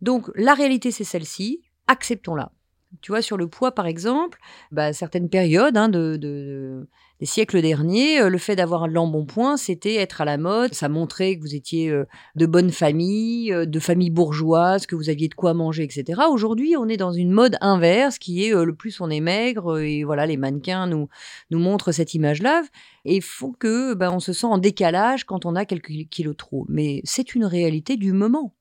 Donc 0.00 0.30
la 0.34 0.54
réalité, 0.54 0.90
c'est 0.90 1.04
celle-ci, 1.04 1.62
acceptons-la. 1.86 2.52
Tu 3.00 3.10
vois, 3.10 3.22
sur 3.22 3.36
le 3.36 3.48
poids, 3.48 3.72
par 3.72 3.86
exemple, 3.86 4.38
bah, 4.70 4.92
certaines 4.92 5.28
périodes 5.28 5.76
hein, 5.76 5.88
de, 5.88 6.16
de, 6.16 6.86
des 7.22 7.26
siècles 7.26 7.62
derniers, 7.62 8.20
euh, 8.20 8.28
le 8.28 8.36
fait 8.36 8.56
d'avoir 8.56 8.88
l'embonpoint, 8.88 9.56
c'était 9.56 9.94
être 9.94 10.20
à 10.20 10.24
la 10.24 10.38
mode. 10.38 10.74
Ça 10.74 10.88
montrait 10.88 11.36
que 11.36 11.40
vous 11.40 11.54
étiez 11.54 11.88
euh, 11.88 12.04
de 12.34 12.46
bonne 12.46 12.72
famille, 12.72 13.52
euh, 13.52 13.64
de 13.64 13.78
famille 13.78 14.10
bourgeoise, 14.10 14.86
que 14.86 14.96
vous 14.96 15.08
aviez 15.08 15.28
de 15.28 15.34
quoi 15.34 15.54
manger, 15.54 15.84
etc. 15.84 16.22
Aujourd'hui, 16.28 16.74
on 16.76 16.88
est 16.88 16.96
dans 16.96 17.12
une 17.12 17.30
mode 17.30 17.56
inverse 17.60 18.18
qui 18.18 18.44
est 18.44 18.52
le 18.52 18.74
plus 18.74 19.00
on 19.00 19.08
est 19.08 19.20
maigre 19.20 19.78
et 19.78 20.02
voilà, 20.02 20.26
les 20.26 20.36
mannequins 20.36 20.88
nous 20.88 21.08
nous 21.52 21.60
montrent 21.60 21.92
cette 21.92 22.14
image-là 22.14 22.62
et 23.04 23.20
font 23.20 23.52
que 23.52 23.94
bah, 23.94 24.10
on 24.12 24.18
se 24.18 24.32
sent 24.32 24.46
en 24.46 24.58
décalage 24.58 25.22
quand 25.22 25.46
on 25.46 25.54
a 25.54 25.64
quelques 25.64 25.92
kilos 26.10 26.36
trop. 26.36 26.66
Mais 26.68 27.02
c'est 27.04 27.36
une 27.36 27.44
réalité 27.44 27.96
du 27.96 28.12
moment. 28.12 28.52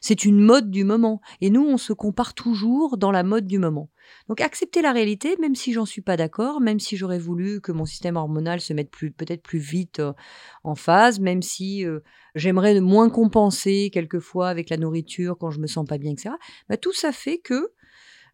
C'est 0.00 0.24
une 0.24 0.40
mode 0.40 0.70
du 0.70 0.84
moment. 0.84 1.20
Et 1.40 1.50
nous, 1.50 1.64
on 1.64 1.76
se 1.76 1.92
compare 1.92 2.34
toujours 2.34 2.96
dans 2.96 3.10
la 3.10 3.22
mode 3.22 3.46
du 3.46 3.58
moment. 3.58 3.90
Donc 4.28 4.40
accepter 4.40 4.82
la 4.82 4.92
réalité, 4.92 5.36
même 5.40 5.54
si 5.54 5.72
j'en 5.72 5.86
suis 5.86 6.02
pas 6.02 6.16
d'accord, 6.16 6.60
même 6.60 6.80
si 6.80 6.96
j'aurais 6.96 7.18
voulu 7.18 7.60
que 7.60 7.72
mon 7.72 7.84
système 7.84 8.16
hormonal 8.16 8.60
se 8.60 8.72
mette 8.72 8.90
peut-être 8.90 9.42
plus 9.42 9.58
vite 9.58 10.00
euh, 10.00 10.12
en 10.64 10.74
phase, 10.74 11.20
même 11.20 11.42
si 11.42 11.86
euh, 11.86 12.00
j'aimerais 12.34 12.80
moins 12.80 13.10
compenser 13.10 13.90
quelquefois 13.92 14.48
avec 14.48 14.70
la 14.70 14.76
nourriture 14.76 15.36
quand 15.38 15.50
je 15.50 15.60
me 15.60 15.66
sens 15.66 15.86
pas 15.86 15.98
bien, 15.98 16.12
etc. 16.12 16.34
Bah, 16.68 16.76
tout 16.76 16.92
ça 16.92 17.12
fait 17.12 17.38
que 17.38 17.72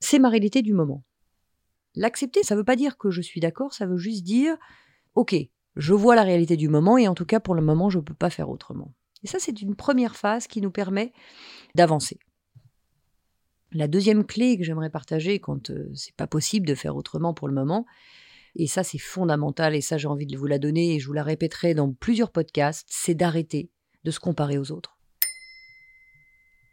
c'est 0.01 0.19
ma 0.19 0.29
réalité 0.29 0.63
du 0.63 0.75
moment. 0.75 1.05
L'accepter, 1.95 2.43
ça 2.43 2.55
veut 2.55 2.65
pas 2.65 2.77
dire 2.77 2.97
que 2.97 3.11
je 3.11 3.21
suis 3.21 3.41
d'accord, 3.41 3.73
ça 3.73 3.87
veut 3.87 3.97
juste 3.97 4.23
dire, 4.23 4.57
ok, 5.15 5.35
je 5.77 5.95
vois 5.95 6.15
la 6.15 6.23
réalité 6.23 6.57
du 6.57 6.69
moment 6.69 6.99
et 6.99 7.09
en 7.09 7.15
tout 7.15 7.25
cas 7.25 7.41
pour 7.41 7.55
le 7.55 7.63
moment 7.63 7.89
je 7.89 7.99
peux 8.01 8.15
pas 8.15 8.31
faire 8.31 8.51
autrement. 8.51 8.93
Et 9.23 9.27
ça, 9.27 9.39
c'est 9.39 9.61
une 9.63 9.75
première 9.75 10.17
phase 10.17 10.47
qui 10.47 10.61
nous 10.61 10.71
permet 10.71 11.13
d'avancer. 11.75 12.19
La 13.73 13.89
deuxième 13.89 14.25
clé 14.25 14.57
que 14.57 14.65
j'aimerais 14.65 14.91
partager 14.91 15.41
quand 15.41 15.71
euh, 15.71 15.91
c'est 15.95 16.15
pas 16.15 16.27
possible 16.27 16.67
de 16.67 16.75
faire 16.75 16.97
autrement 16.97 17.35
pour 17.35 17.49
le 17.49 17.55
moment, 17.55 17.85
et 18.55 18.67
ça 18.67 18.83
c'est 18.83 18.99
fondamental, 18.99 19.75
et 19.75 19.83
ça 19.83 19.99
j'ai 19.99 20.09
envie 20.09 20.27
de 20.27 20.39
vous 20.39 20.47
la 20.47 20.59
donner, 20.59 20.95
et 20.95 20.99
je 20.99 21.07
vous 21.07 21.13
la 21.13 21.23
répéterai 21.23 21.75
dans 21.75 21.93
plusieurs 21.93 22.31
podcasts, 22.31 22.87
c'est 22.91 23.15
d'arrêter 23.15 23.71
de 24.05 24.11
se 24.11 24.21
comparer 24.21 24.57
aux 24.57 24.73
autres. 24.73 24.99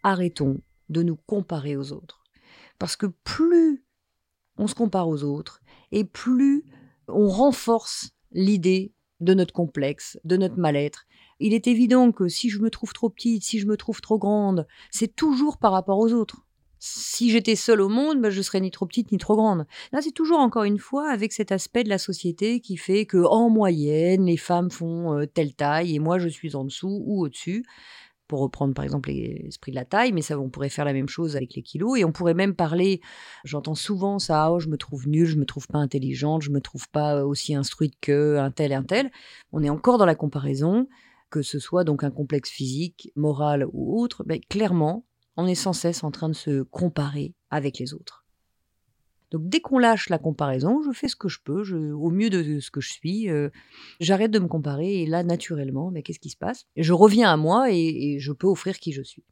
Arrêtons 0.03 0.61
de 0.87 1.03
nous 1.03 1.17
comparer 1.17 1.75
aux 1.75 1.91
autres. 1.91 2.23
Parce 2.79 2.95
que 2.95 3.07
plus 3.07 3.83
on 4.57 4.67
se 4.67 4.75
compare 4.75 5.09
aux 5.09 5.23
autres, 5.23 5.61
et 5.91 6.05
plus 6.05 6.63
on 7.09 7.27
renforce 7.27 8.11
l'idée 8.31 8.93
de 9.19 9.33
notre 9.33 9.53
complexe, 9.53 10.17
de 10.23 10.37
notre 10.37 10.57
mal-être, 10.57 11.05
il 11.39 11.53
est 11.53 11.67
évident 11.67 12.11
que 12.11 12.27
si 12.27 12.49
je 12.49 12.59
me 12.59 12.69
trouve 12.69 12.93
trop 12.93 13.09
petite, 13.09 13.43
si 13.43 13.59
je 13.59 13.67
me 13.67 13.77
trouve 13.77 14.01
trop 14.01 14.17
grande, 14.17 14.67
c'est 14.91 15.15
toujours 15.15 15.57
par 15.57 15.71
rapport 15.71 15.99
aux 15.99 16.13
autres. 16.13 16.45
Si 16.79 17.31
j'étais 17.31 17.55
seule 17.55 17.81
au 17.81 17.89
monde, 17.89 18.21
ben 18.21 18.29
je 18.29 18.41
serais 18.41 18.59
ni 18.59 18.69
trop 18.69 18.85
petite 18.85 19.11
ni 19.11 19.17
trop 19.17 19.35
grande. 19.35 19.65
Là, 19.91 20.01
c'est 20.01 20.11
toujours 20.11 20.39
encore 20.39 20.65
une 20.65 20.77
fois 20.77 21.09
avec 21.09 21.33
cet 21.33 21.51
aspect 21.51 21.83
de 21.83 21.89
la 21.89 21.97
société 21.97 22.59
qui 22.59 22.77
fait 22.77 23.05
que, 23.05 23.17
en 23.17 23.49
moyenne, 23.49 24.25
les 24.25 24.37
femmes 24.37 24.69
font 24.69 25.17
euh, 25.17 25.25
telle 25.25 25.55
taille 25.55 25.95
et 25.95 25.99
moi 25.99 26.19
je 26.19 26.27
suis 26.27 26.55
en 26.55 26.63
dessous 26.63 27.01
ou 27.05 27.23
au-dessus 27.23 27.65
pour 28.27 28.39
reprendre 28.39 28.73
par 28.73 28.83
exemple 28.83 29.09
l'esprit 29.09 29.71
de 29.71 29.75
la 29.75 29.85
taille, 29.85 30.11
mais 30.11 30.21
ça, 30.21 30.39
on 30.39 30.49
pourrait 30.49 30.69
faire 30.69 30.85
la 30.85 30.93
même 30.93 31.09
chose 31.09 31.35
avec 31.35 31.55
les 31.55 31.61
kilos, 31.61 31.99
et 31.99 32.05
on 32.05 32.11
pourrait 32.11 32.33
même 32.33 32.55
parler, 32.55 33.01
j'entends 33.43 33.75
souvent 33.75 34.19
ça, 34.19 34.51
oh, 34.51 34.59
je 34.59 34.67
me 34.67 34.77
trouve 34.77 35.07
nulle, 35.07 35.27
je 35.27 35.37
me 35.37 35.45
trouve 35.45 35.67
pas 35.67 35.77
intelligente, 35.77 36.41
je 36.41 36.49
me 36.49 36.61
trouve 36.61 36.89
pas 36.89 37.23
aussi 37.23 37.55
instruite 37.55 37.93
que 38.01 38.37
un 38.37 38.51
tel, 38.51 38.73
un 38.73 38.83
tel. 38.83 39.11
On 39.51 39.63
est 39.63 39.69
encore 39.69 39.97
dans 39.97 40.05
la 40.05 40.15
comparaison, 40.15 40.87
que 41.35 41.41
ce 41.41 41.59
soit 41.59 41.83
donc 41.83 42.05
un 42.05 42.11
complexe 42.11 42.49
physique, 42.49 43.11
moral 43.17 43.67
ou 43.73 44.01
autre, 44.01 44.23
ben, 44.23 44.39
clairement, 44.49 45.05
on 45.35 45.47
est 45.47 45.53
sans 45.53 45.73
cesse 45.73 46.05
en 46.05 46.09
train 46.09 46.29
de 46.29 46.33
se 46.33 46.61
comparer 46.61 47.33
avec 47.49 47.77
les 47.77 47.93
autres. 47.93 48.25
Donc 49.31 49.49
dès 49.49 49.59
qu'on 49.59 49.77
lâche 49.77 50.07
la 50.07 50.17
comparaison, 50.17 50.81
je 50.81 50.93
fais 50.93 51.09
ce 51.09 51.17
que 51.17 51.27
je 51.27 51.39
peux, 51.43 51.69
au 51.91 52.09
mieux 52.09 52.29
de, 52.29 52.61
ce 52.61 52.71
que 52.71 52.79
je 52.79 52.93
suis, 52.93 53.29
euh, 53.29 53.49
j'arrête 53.99 54.31
de 54.31 54.39
me 54.39 54.47
comparer 54.47 55.01
et 55.01 55.05
là, 55.05 55.23
naturellement, 55.23 55.91
mais 55.91 55.99
ben, 55.99 56.03
qu'est-ce 56.03 56.21
qui 56.21 56.29
se 56.29 56.37
passe? 56.37 56.67
Je 56.77 56.93
reviens 56.93 57.29
à 57.29 57.35
moi 57.35 57.69
et, 57.69 57.75
et 57.75 58.19
je 58.19 58.31
peux 58.31 58.47
offrir 58.47 58.79
qui 58.79 58.93
je 58.93 59.01
suis. 59.01 59.25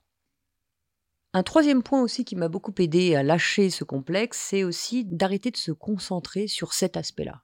Un 1.32 1.44
troisième 1.44 1.84
point 1.84 2.02
aussi 2.02 2.26
qui 2.26 2.36
m'a 2.36 2.50
beaucoup 2.50 2.74
aidé 2.80 3.16
à 3.16 3.24
lâcher 3.24 3.70
ce 3.70 3.86
complexe, 3.86 4.46
c'est 4.50 4.66
aussi 4.66 5.06
d'arrêter 5.06 5.52
de 5.52 5.58
se 5.58 5.72
concentrer 5.72 6.48
sur 6.48 6.74
cet 6.74 6.98
aspect-là 6.98 7.42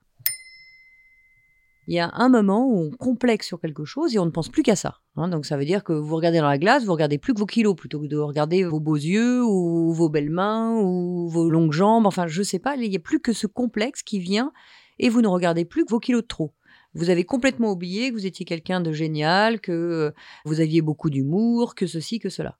il 1.90 1.94
y 1.94 1.98
a 1.98 2.12
un 2.14 2.28
moment 2.28 2.68
où 2.68 2.78
on 2.84 2.90
complexe 2.92 3.48
sur 3.48 3.60
quelque 3.60 3.84
chose 3.84 4.14
et 4.14 4.20
on 4.20 4.24
ne 4.24 4.30
pense 4.30 4.48
plus 4.48 4.62
qu'à 4.62 4.76
ça. 4.76 5.00
Hein. 5.16 5.26
donc 5.26 5.44
ça 5.44 5.56
veut 5.56 5.64
dire 5.64 5.82
que 5.82 5.92
vous 5.92 6.14
regardez 6.14 6.38
dans 6.38 6.46
la 6.46 6.56
glace, 6.56 6.84
vous 6.84 6.92
regardez 6.92 7.18
plus 7.18 7.34
que 7.34 7.40
vos 7.40 7.46
kilos 7.46 7.74
plutôt 7.74 7.98
que 8.00 8.06
de 8.06 8.16
regarder 8.16 8.62
vos 8.62 8.78
beaux 8.78 8.94
yeux 8.94 9.42
ou 9.42 9.92
vos 9.92 10.08
belles 10.08 10.30
mains 10.30 10.78
ou 10.80 11.28
vos 11.28 11.50
longues 11.50 11.72
jambes. 11.72 12.06
Enfin, 12.06 12.28
je 12.28 12.44
sais 12.44 12.60
pas, 12.60 12.76
il 12.76 12.88
n'y 12.88 12.94
a 12.94 13.00
plus 13.00 13.18
que 13.18 13.32
ce 13.32 13.48
complexe 13.48 14.04
qui 14.04 14.20
vient 14.20 14.52
et 15.00 15.08
vous 15.08 15.20
ne 15.20 15.26
regardez 15.26 15.64
plus 15.64 15.84
que 15.84 15.90
vos 15.90 15.98
kilos 15.98 16.22
de 16.22 16.28
trop. 16.28 16.54
Vous 16.94 17.10
avez 17.10 17.24
complètement 17.24 17.72
oublié 17.72 18.10
que 18.10 18.14
vous 18.14 18.26
étiez 18.26 18.46
quelqu'un 18.46 18.80
de 18.80 18.92
génial, 18.92 19.60
que 19.60 19.72
euh, 19.72 20.10
vous 20.44 20.60
aviez 20.60 20.82
beaucoup 20.82 21.10
d'humour, 21.10 21.74
que 21.74 21.88
ceci, 21.88 22.20
que 22.20 22.28
cela. 22.28 22.56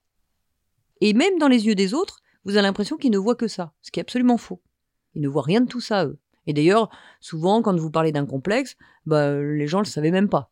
Et 0.99 1.13
même 1.13 1.37
dans 1.39 1.47
les 1.47 1.67
yeux 1.67 1.75
des 1.75 1.93
autres, 1.93 2.19
vous 2.43 2.57
avez 2.57 2.63
l'impression 2.63 2.97
qu'ils 2.97 3.11
ne 3.11 3.17
voient 3.17 3.35
que 3.35 3.47
ça, 3.47 3.71
ce 3.81 3.91
qui 3.91 4.01
est 4.01 4.03
absolument 4.03 4.37
faux. 4.37 4.61
Ils 5.15 5.21
ne 5.21 5.29
voient 5.29 5.41
rien 5.41 5.61
de 5.61 5.67
tout 5.67 5.79
ça, 5.79 6.05
eux. 6.05 6.19
Et 6.47 6.53
d'ailleurs, 6.53 6.89
souvent, 7.19 7.61
quand 7.61 7.77
vous 7.77 7.91
parlez 7.91 8.11
d'un 8.11 8.25
complexe, 8.25 8.75
bah, 9.05 9.39
les 9.39 9.67
gens 9.67 9.79
ne 9.79 9.83
le 9.83 9.89
savaient 9.89 10.11
même 10.11 10.29
pas. 10.29 10.51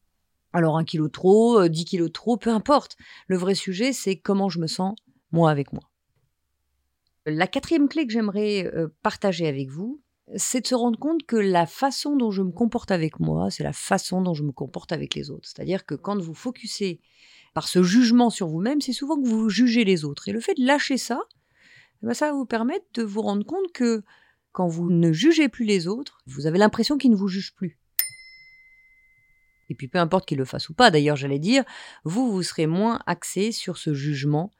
Alors 0.53 0.77
un 0.77 0.83
kilo 0.83 1.09
trop, 1.09 1.59
euh, 1.59 1.69
dix 1.69 1.85
kilos 1.85 2.11
trop, 2.11 2.37
peu 2.37 2.49
importe. 2.49 2.97
Le 3.27 3.37
vrai 3.37 3.55
sujet, 3.55 3.93
c'est 3.93 4.17
comment 4.17 4.49
je 4.49 4.59
me 4.59 4.67
sens, 4.67 4.95
moi 5.31 5.51
avec 5.51 5.73
moi. 5.73 5.83
La 7.25 7.47
quatrième 7.47 7.87
clé 7.87 8.07
que 8.07 8.13
j'aimerais 8.13 8.65
euh, 8.73 8.87
partager 9.03 9.47
avec 9.47 9.69
vous, 9.69 10.01
c'est 10.35 10.61
de 10.61 10.67
se 10.67 10.75
rendre 10.75 10.97
compte 10.97 11.23
que 11.25 11.35
la 11.35 11.65
façon 11.65 12.15
dont 12.15 12.31
je 12.31 12.41
me 12.41 12.51
comporte 12.51 12.91
avec 12.91 13.19
moi, 13.19 13.49
c'est 13.49 13.63
la 13.63 13.73
façon 13.73 14.21
dont 14.21 14.33
je 14.33 14.43
me 14.43 14.51
comporte 14.51 14.91
avec 14.91 15.15
les 15.15 15.29
autres. 15.31 15.47
C'est-à-dire 15.47 15.85
que 15.85 15.95
quand 15.95 16.19
vous 16.19 16.33
focussez 16.33 17.01
par 17.53 17.67
ce 17.67 17.81
jugement 17.83 18.29
sur 18.29 18.47
vous-même, 18.47 18.81
c'est 18.81 18.93
souvent 18.93 19.19
que 19.21 19.27
vous 19.27 19.49
jugez 19.49 19.83
les 19.85 20.05
autres. 20.05 20.27
Et 20.29 20.31
le 20.31 20.39
fait 20.39 20.53
de 20.55 20.65
lâcher 20.65 20.97
ça, 20.97 21.21
eh 22.01 22.05
ben, 22.05 22.13
ça 22.13 22.27
va 22.27 22.33
vous 22.33 22.45
permettre 22.45 22.85
de 22.93 23.03
vous 23.03 23.21
rendre 23.21 23.45
compte 23.45 23.71
que 23.73 24.03
quand 24.51 24.67
vous 24.67 24.89
ne 24.89 25.11
jugez 25.11 25.49
plus 25.49 25.65
les 25.65 25.87
autres, 25.87 26.21
vous 26.25 26.47
avez 26.47 26.57
l'impression 26.57 26.97
qu'ils 26.97 27.11
ne 27.11 27.15
vous 27.15 27.27
jugent 27.27 27.53
plus. 27.53 27.79
Et 29.69 29.75
puis 29.75 29.87
peu 29.87 29.99
importe 29.99 30.27
qu'ils 30.27 30.37
le 30.37 30.45
fassent 30.45 30.69
ou 30.69 30.73
pas, 30.73 30.91
d'ailleurs 30.91 31.15
j'allais 31.15 31.39
dire, 31.39 31.63
vous, 32.03 32.31
vous 32.31 32.43
serez 32.43 32.67
moins 32.67 32.99
axé 33.05 33.51
sur 33.51 33.77
ce 33.77 33.93
jugement 33.93 34.51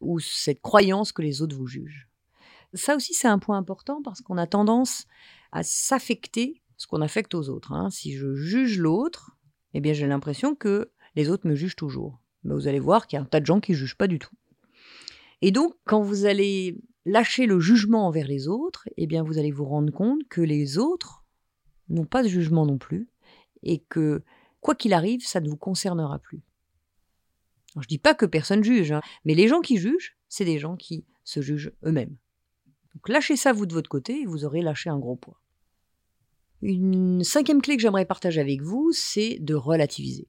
ou 0.00 0.18
cette 0.18 0.60
croyance 0.60 1.12
que 1.12 1.22
les 1.22 1.42
autres 1.42 1.56
vous 1.56 1.66
jugent. 1.66 2.08
Ça 2.74 2.96
aussi 2.96 3.14
c'est 3.14 3.28
un 3.28 3.38
point 3.38 3.58
important 3.58 4.02
parce 4.02 4.22
qu'on 4.22 4.38
a 4.38 4.46
tendance 4.46 5.06
à 5.52 5.62
s'affecter 5.62 6.62
ce 6.76 6.86
qu'on 6.86 7.02
affecte 7.02 7.34
aux 7.34 7.48
autres. 7.48 7.72
Hein. 7.72 7.90
Si 7.90 8.14
je 8.14 8.34
juge 8.34 8.78
l'autre, 8.78 9.36
eh 9.74 9.80
bien 9.80 9.92
j'ai 9.92 10.06
l'impression 10.06 10.54
que 10.54 10.90
les 11.14 11.30
autres 11.30 11.46
me 11.46 11.54
jugent 11.54 11.76
toujours. 11.76 12.20
Mais 12.44 12.54
vous 12.54 12.68
allez 12.68 12.80
voir 12.80 13.06
qu'il 13.06 13.16
y 13.16 13.20
a 13.20 13.22
un 13.22 13.26
tas 13.26 13.40
de 13.40 13.46
gens 13.46 13.60
qui 13.60 13.72
ne 13.72 13.76
jugent 13.76 13.96
pas 13.96 14.06
du 14.06 14.18
tout. 14.18 14.34
Et 15.42 15.50
donc, 15.50 15.74
quand 15.84 16.00
vous 16.00 16.24
allez 16.24 16.78
lâcher 17.06 17.46
le 17.46 17.60
jugement 17.60 18.06
envers 18.08 18.26
les 18.26 18.48
autres, 18.48 18.88
eh 18.96 19.06
bien 19.06 19.22
vous 19.22 19.38
allez 19.38 19.52
vous 19.52 19.64
rendre 19.64 19.92
compte 19.92 20.26
que 20.28 20.40
les 20.40 20.76
autres 20.76 21.24
n'ont 21.88 22.04
pas 22.04 22.22
de 22.22 22.28
jugement 22.28 22.66
non 22.66 22.78
plus 22.78 23.08
et 23.62 23.78
que 23.78 24.22
quoi 24.60 24.74
qu'il 24.74 24.92
arrive, 24.92 25.24
ça 25.24 25.40
ne 25.40 25.48
vous 25.48 25.56
concernera 25.56 26.18
plus. 26.18 26.42
Je 27.76 27.82
je 27.82 27.88
dis 27.88 27.98
pas 27.98 28.14
que 28.14 28.26
personne 28.26 28.64
juge, 28.64 28.90
hein, 28.90 29.02
mais 29.24 29.34
les 29.34 29.48
gens 29.48 29.60
qui 29.60 29.76
jugent, 29.76 30.16
c'est 30.28 30.44
des 30.44 30.58
gens 30.58 30.76
qui 30.76 31.04
se 31.22 31.40
jugent 31.40 31.72
eux-mêmes. 31.84 32.16
Donc 32.94 33.08
lâchez 33.08 33.36
ça 33.36 33.52
vous 33.52 33.66
de 33.66 33.74
votre 33.74 33.88
côté 33.88 34.22
et 34.22 34.26
vous 34.26 34.44
aurez 34.44 34.62
lâché 34.62 34.90
un 34.90 34.98
gros 34.98 35.16
poids. 35.16 35.40
Une 36.62 37.22
cinquième 37.22 37.62
clé 37.62 37.76
que 37.76 37.82
j'aimerais 37.82 38.06
partager 38.06 38.40
avec 38.40 38.62
vous, 38.62 38.90
c'est 38.92 39.38
de 39.38 39.54
relativiser. 39.54 40.26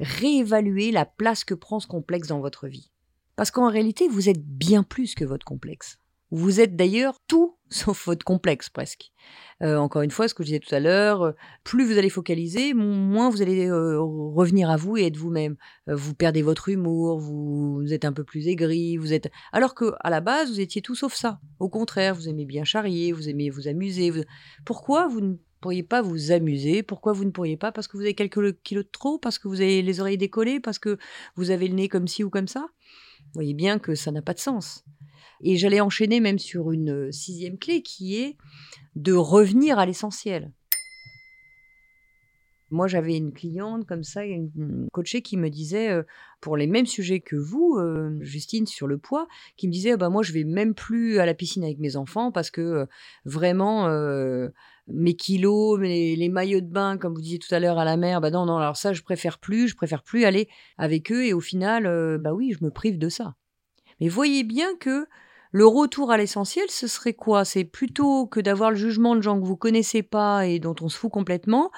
Réévaluer 0.00 0.90
la 0.90 1.06
place 1.06 1.44
que 1.44 1.54
prend 1.54 1.80
ce 1.80 1.86
complexe 1.86 2.28
dans 2.28 2.40
votre 2.40 2.66
vie. 2.66 2.90
Parce 3.36 3.50
qu'en 3.50 3.70
réalité, 3.70 4.08
vous 4.08 4.28
êtes 4.28 4.42
bien 4.44 4.82
plus 4.82 5.14
que 5.14 5.24
votre 5.24 5.44
complexe. 5.44 5.98
Vous 6.30 6.60
êtes 6.60 6.74
d'ailleurs 6.74 7.20
tout 7.28 7.56
sauf 7.68 8.06
votre 8.06 8.24
complexe 8.24 8.68
presque. 8.68 9.10
Euh, 9.62 9.76
encore 9.76 10.02
une 10.02 10.10
fois, 10.10 10.28
ce 10.28 10.34
que 10.34 10.42
je 10.42 10.48
disais 10.48 10.58
tout 10.60 10.74
à 10.74 10.80
l'heure, 10.80 11.22
euh, 11.22 11.32
plus 11.64 11.84
vous 11.84 11.98
allez 11.98 12.08
focaliser, 12.08 12.74
moins 12.74 13.30
vous 13.30 13.42
allez 13.42 13.66
euh, 13.66 14.00
revenir 14.00 14.70
à 14.70 14.76
vous 14.76 14.96
et 14.96 15.06
être 15.06 15.16
vous-même. 15.16 15.56
vous 15.86 16.14
perdez 16.14 16.42
votre 16.42 16.68
humour, 16.68 17.18
vous, 17.18 17.84
êtes 17.90 18.04
un 18.04 18.12
peu 18.12 18.24
plus 18.24 18.48
aigri, 18.48 18.96
vous 18.96 19.12
êtes. 19.12 19.30
Alors 19.52 19.74
que 19.74 19.92
à 20.00 20.10
la 20.10 20.20
base, 20.20 20.50
vous 20.50 20.60
étiez 20.60 20.82
tout 20.82 20.94
sauf 20.94 21.14
ça. 21.14 21.40
Au 21.58 21.68
contraire, 21.68 22.14
vous 22.14 22.28
aimez 22.28 22.44
bien 22.44 22.64
charrier, 22.64 23.12
vous 23.12 23.28
aimez 23.28 23.50
vous 23.50 23.68
amuser. 23.68 24.12
Pourquoi 24.64 25.08
vous 25.08 25.20
ne 25.20 25.34
pourriez 25.60 25.82
pas 25.82 26.02
vous 26.02 26.32
amuser? 26.32 26.82
Pourquoi 26.82 27.12
vous 27.12 27.24
ne 27.24 27.30
pourriez 27.30 27.56
pas? 27.56 27.72
Parce 27.72 27.88
que 27.88 27.96
vous 27.96 28.02
avez 28.02 28.14
quelques 28.14 28.60
kilos 28.62 28.84
de 28.84 28.90
trop? 28.90 29.18
Parce 29.18 29.38
que 29.38 29.48
vous 29.48 29.60
avez 29.60 29.82
les 29.82 30.00
oreilles 30.00 30.18
décollées? 30.18 30.60
Parce 30.60 30.78
que 30.78 30.98
vous 31.36 31.50
avez 31.50 31.68
le 31.68 31.74
nez 31.74 31.88
comme 31.88 32.06
ci 32.08 32.22
ou 32.24 32.30
comme 32.30 32.48
ça? 32.48 32.66
Voyez 33.34 33.54
bien 33.54 33.78
que 33.78 33.94
ça 33.94 34.10
n'a 34.10 34.22
pas 34.22 34.34
de 34.34 34.38
sens. 34.38 34.84
Et 35.40 35.56
j'allais 35.56 35.80
enchaîner 35.80 36.20
même 36.20 36.38
sur 36.38 36.72
une 36.72 36.90
euh, 36.90 37.12
sixième 37.12 37.58
clé 37.58 37.82
qui 37.82 38.16
est 38.16 38.36
de 38.96 39.12
revenir 39.12 39.78
à 39.78 39.86
l'essentiel. 39.86 40.52
Moi, 42.70 42.88
j'avais 42.88 43.16
une 43.16 43.32
cliente 43.32 43.86
comme 43.86 44.02
ça, 44.02 44.24
une 44.24 44.88
coachée 44.92 45.22
qui 45.22 45.36
me 45.36 45.50
disait, 45.50 45.90
euh, 45.90 46.02
pour 46.40 46.56
les 46.56 46.66
mêmes 46.66 46.86
sujets 46.86 47.20
que 47.20 47.36
vous, 47.36 47.76
euh, 47.78 48.18
Justine, 48.22 48.66
sur 48.66 48.86
le 48.86 48.98
poids, 48.98 49.28
qui 49.56 49.68
me 49.68 49.72
disait, 49.72 49.96
bah, 49.96 50.08
moi, 50.08 50.22
je 50.22 50.32
vais 50.32 50.44
même 50.44 50.74
plus 50.74 51.18
à 51.18 51.26
la 51.26 51.34
piscine 51.34 51.62
avec 51.62 51.78
mes 51.78 51.96
enfants 51.96 52.32
parce 52.32 52.50
que 52.50 52.86
vraiment, 53.24 53.86
mes 54.86 55.14
kilos, 55.14 55.80
les 55.80 56.28
maillots 56.28 56.60
de 56.60 56.66
bain, 56.66 56.98
comme 56.98 57.14
vous 57.14 57.20
disiez 57.20 57.38
tout 57.38 57.54
à 57.54 57.60
l'heure, 57.60 57.78
à 57.78 57.84
la 57.84 57.96
mer, 57.96 58.20
bah 58.20 58.30
non, 58.30 58.46
non, 58.46 58.58
alors 58.58 58.76
ça, 58.76 58.92
je 58.92 59.02
préfère 59.02 59.38
plus, 59.38 59.68
je 59.68 59.76
préfère 59.76 60.02
plus 60.02 60.24
aller 60.24 60.48
avec 60.78 61.10
eux. 61.10 61.24
Et 61.24 61.32
au 61.32 61.40
final, 61.40 62.18
bah 62.18 62.34
oui, 62.34 62.54
je 62.58 62.64
me 62.64 62.70
prive 62.70 62.98
de 62.98 63.08
ça. 63.08 63.34
Mais 64.00 64.08
voyez 64.08 64.44
bien 64.44 64.76
que 64.76 65.06
le 65.56 65.66
retour 65.66 66.10
à 66.10 66.16
l'essentiel, 66.16 66.66
ce 66.68 66.88
serait 66.88 67.14
quoi? 67.14 67.44
C'est 67.44 67.62
plutôt 67.62 68.26
que 68.26 68.40
d'avoir 68.40 68.70
le 68.70 68.76
jugement 68.76 69.14
de 69.14 69.20
gens 69.20 69.40
que 69.40 69.46
vous 69.46 69.56
connaissez 69.56 70.02
pas 70.02 70.46
et 70.46 70.58
dont 70.58 70.74
on 70.80 70.88
se 70.88 70.98
fout 70.98 71.12
complètement, 71.12 71.70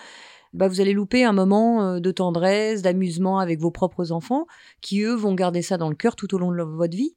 bah 0.55 0.67
vous 0.67 0.81
allez 0.81 0.95
louper 0.95 1.25
un 1.25 1.35
moment 1.35 1.83
euh, 1.83 2.01
de 2.01 2.11
tendresse, 2.11 2.81
d'amusement 2.81 3.39
avec 3.39 3.61
vos 3.61 3.71
propres 3.71 4.13
enfants, 4.13 4.47
qui 4.81 5.03
eux 5.03 5.15
vont 5.15 5.35
garder 5.35 5.61
ça 5.61 5.77
dans 5.77 5.91
le 5.91 5.95
cœur 5.95 6.17
tout 6.17 6.35
au 6.35 6.39
long 6.39 6.51
de 6.51 6.63
votre 6.63 6.97
vie. 6.97 7.17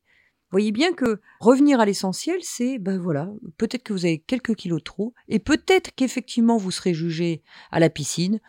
Voyez 0.52 0.72
bien 0.72 0.94
que 0.94 1.22
revenir 1.40 1.80
à 1.80 1.86
l'essentiel, 1.86 2.38
c'est, 2.42 2.80
ben 2.80 2.98
voilà, 2.98 3.30
peut-être 3.58 3.84
que 3.84 3.94
vous 3.94 4.06
avez 4.06 4.20
quelques 4.20 4.56
kilos 4.56 4.80
de 4.80 4.84
trop, 4.84 5.14
et 5.28 5.40
peut-être 5.40 5.92
qu'effectivement 5.96 6.58
vous 6.58 6.72
serez 6.72 6.94
jugé 6.94 7.44
à 7.72 7.80
la 7.80 7.90
piscine, 7.90 8.40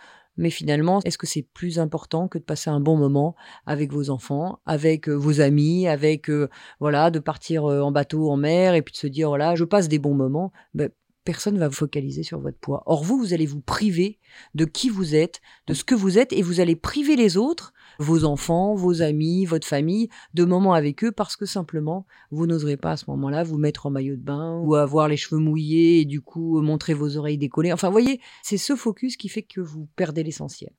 mais 0.40 0.50
finalement, 0.50 1.00
est-ce 1.04 1.18
que 1.18 1.26
c'est 1.26 1.42
plus 1.42 1.78
important 1.78 2.26
que 2.26 2.38
de 2.38 2.44
passer 2.44 2.70
un 2.70 2.80
bon 2.80 2.96
moment 2.96 3.36
avec 3.66 3.92
vos 3.92 4.08
enfants, 4.08 4.60
avec 4.64 5.08
euh, 5.08 5.12
vos 5.12 5.42
amis, 5.42 5.86
avec 5.86 6.30
euh, 6.30 6.48
voilà, 6.80 7.10
de 7.10 7.18
partir 7.18 7.66
euh, 7.66 7.82
en 7.82 7.92
bateau 7.92 8.30
en 8.30 8.38
mer 8.38 8.74
et 8.74 8.80
puis 8.80 8.92
de 8.92 8.96
se 8.96 9.06
dire 9.06 9.28
voilà, 9.28 9.54
je 9.54 9.64
passe 9.64 9.88
des 9.88 9.98
bons 9.98 10.14
moments 10.14 10.50
ben, 10.72 10.88
Personne 11.24 11.54
ne 11.54 11.60
va 11.60 11.68
vous 11.68 11.74
focaliser 11.74 12.22
sur 12.22 12.40
votre 12.40 12.58
poids. 12.58 12.82
Or 12.86 13.04
vous, 13.04 13.18
vous 13.18 13.34
allez 13.34 13.44
vous 13.44 13.60
priver 13.60 14.18
de 14.54 14.64
qui 14.64 14.88
vous 14.88 15.14
êtes, 15.14 15.42
de 15.66 15.74
ce 15.74 15.84
que 15.84 15.94
vous 15.94 16.18
êtes, 16.18 16.32
et 16.32 16.40
vous 16.40 16.60
allez 16.60 16.76
priver 16.76 17.14
les 17.14 17.36
autres 17.36 17.74
vos 18.00 18.24
enfants, 18.24 18.74
vos 18.74 19.02
amis, 19.02 19.44
votre 19.44 19.66
famille, 19.66 20.08
de 20.32 20.44
moments 20.44 20.72
avec 20.72 21.04
eux 21.04 21.12
parce 21.12 21.36
que 21.36 21.44
simplement, 21.44 22.06
vous 22.30 22.46
n'oserez 22.46 22.78
pas 22.78 22.92
à 22.92 22.96
ce 22.96 23.04
moment-là 23.10 23.44
vous 23.44 23.58
mettre 23.58 23.84
en 23.86 23.90
maillot 23.90 24.16
de 24.16 24.22
bain 24.22 24.58
ou 24.64 24.74
avoir 24.74 25.06
les 25.06 25.18
cheveux 25.18 25.40
mouillés 25.40 26.00
et 26.00 26.04
du 26.06 26.22
coup 26.22 26.62
montrer 26.62 26.94
vos 26.94 27.18
oreilles 27.18 27.38
décollées. 27.38 27.72
Enfin, 27.72 27.90
voyez, 27.90 28.20
c'est 28.42 28.56
ce 28.56 28.74
focus 28.74 29.18
qui 29.18 29.28
fait 29.28 29.42
que 29.42 29.60
vous 29.60 29.86
perdez 29.96 30.22
l'essentiel. 30.22 30.72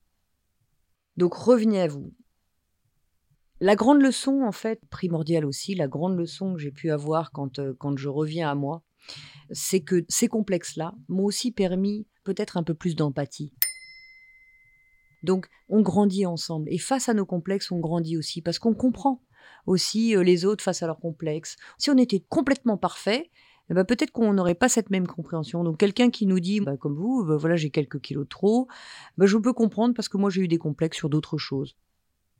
Donc 1.16 1.34
revenez 1.34 1.80
à 1.80 1.86
vous. 1.86 2.12
La 3.60 3.76
grande 3.76 4.02
leçon, 4.02 4.42
en 4.42 4.50
fait, 4.50 4.80
primordiale 4.90 5.44
aussi, 5.44 5.76
la 5.76 5.86
grande 5.86 6.16
leçon 6.16 6.54
que 6.54 6.60
j'ai 6.60 6.72
pu 6.72 6.90
avoir 6.90 7.30
quand, 7.30 7.60
euh, 7.60 7.72
quand 7.78 7.96
je 7.96 8.08
reviens 8.08 8.50
à 8.50 8.56
moi, 8.56 8.82
c'est 9.52 9.82
que 9.82 10.04
ces 10.08 10.26
complexes-là 10.26 10.94
m'ont 11.08 11.26
aussi 11.26 11.52
permis 11.52 12.08
peut-être 12.24 12.56
un 12.56 12.64
peu 12.64 12.74
plus 12.74 12.96
d'empathie. 12.96 13.52
Donc 15.22 15.46
on 15.68 15.80
grandit 15.82 16.26
ensemble. 16.26 16.68
Et 16.70 16.78
face 16.78 17.08
à 17.08 17.14
nos 17.14 17.26
complexes, 17.26 17.70
on 17.70 17.78
grandit 17.78 18.16
aussi 18.16 18.42
parce 18.42 18.58
qu'on 18.58 18.74
comprend 18.74 19.22
aussi 19.66 20.16
euh, 20.16 20.22
les 20.22 20.44
autres 20.44 20.62
face 20.62 20.82
à 20.82 20.86
leurs 20.86 21.00
complexes. 21.00 21.56
Si 21.78 21.90
on 21.90 21.96
était 21.96 22.24
complètement 22.28 22.76
parfait, 22.76 23.30
eh 23.70 23.74
ben, 23.74 23.84
peut-être 23.84 24.10
qu'on 24.10 24.32
n'aurait 24.32 24.54
pas 24.54 24.68
cette 24.68 24.90
même 24.90 25.06
compréhension. 25.06 25.64
Donc 25.64 25.78
quelqu'un 25.78 26.10
qui 26.10 26.26
nous 26.26 26.40
dit, 26.40 26.60
bah, 26.60 26.76
comme 26.76 26.94
vous, 26.94 27.24
bah, 27.24 27.36
voilà, 27.36 27.56
j'ai 27.56 27.70
quelques 27.70 28.00
kilos 28.00 28.24
de 28.24 28.28
trop, 28.28 28.68
bah, 29.16 29.26
je 29.26 29.36
peux 29.36 29.52
comprendre 29.52 29.94
parce 29.94 30.08
que 30.08 30.16
moi 30.16 30.30
j'ai 30.30 30.42
eu 30.42 30.48
des 30.48 30.58
complexes 30.58 30.98
sur 30.98 31.08
d'autres 31.08 31.38
choses. 31.38 31.76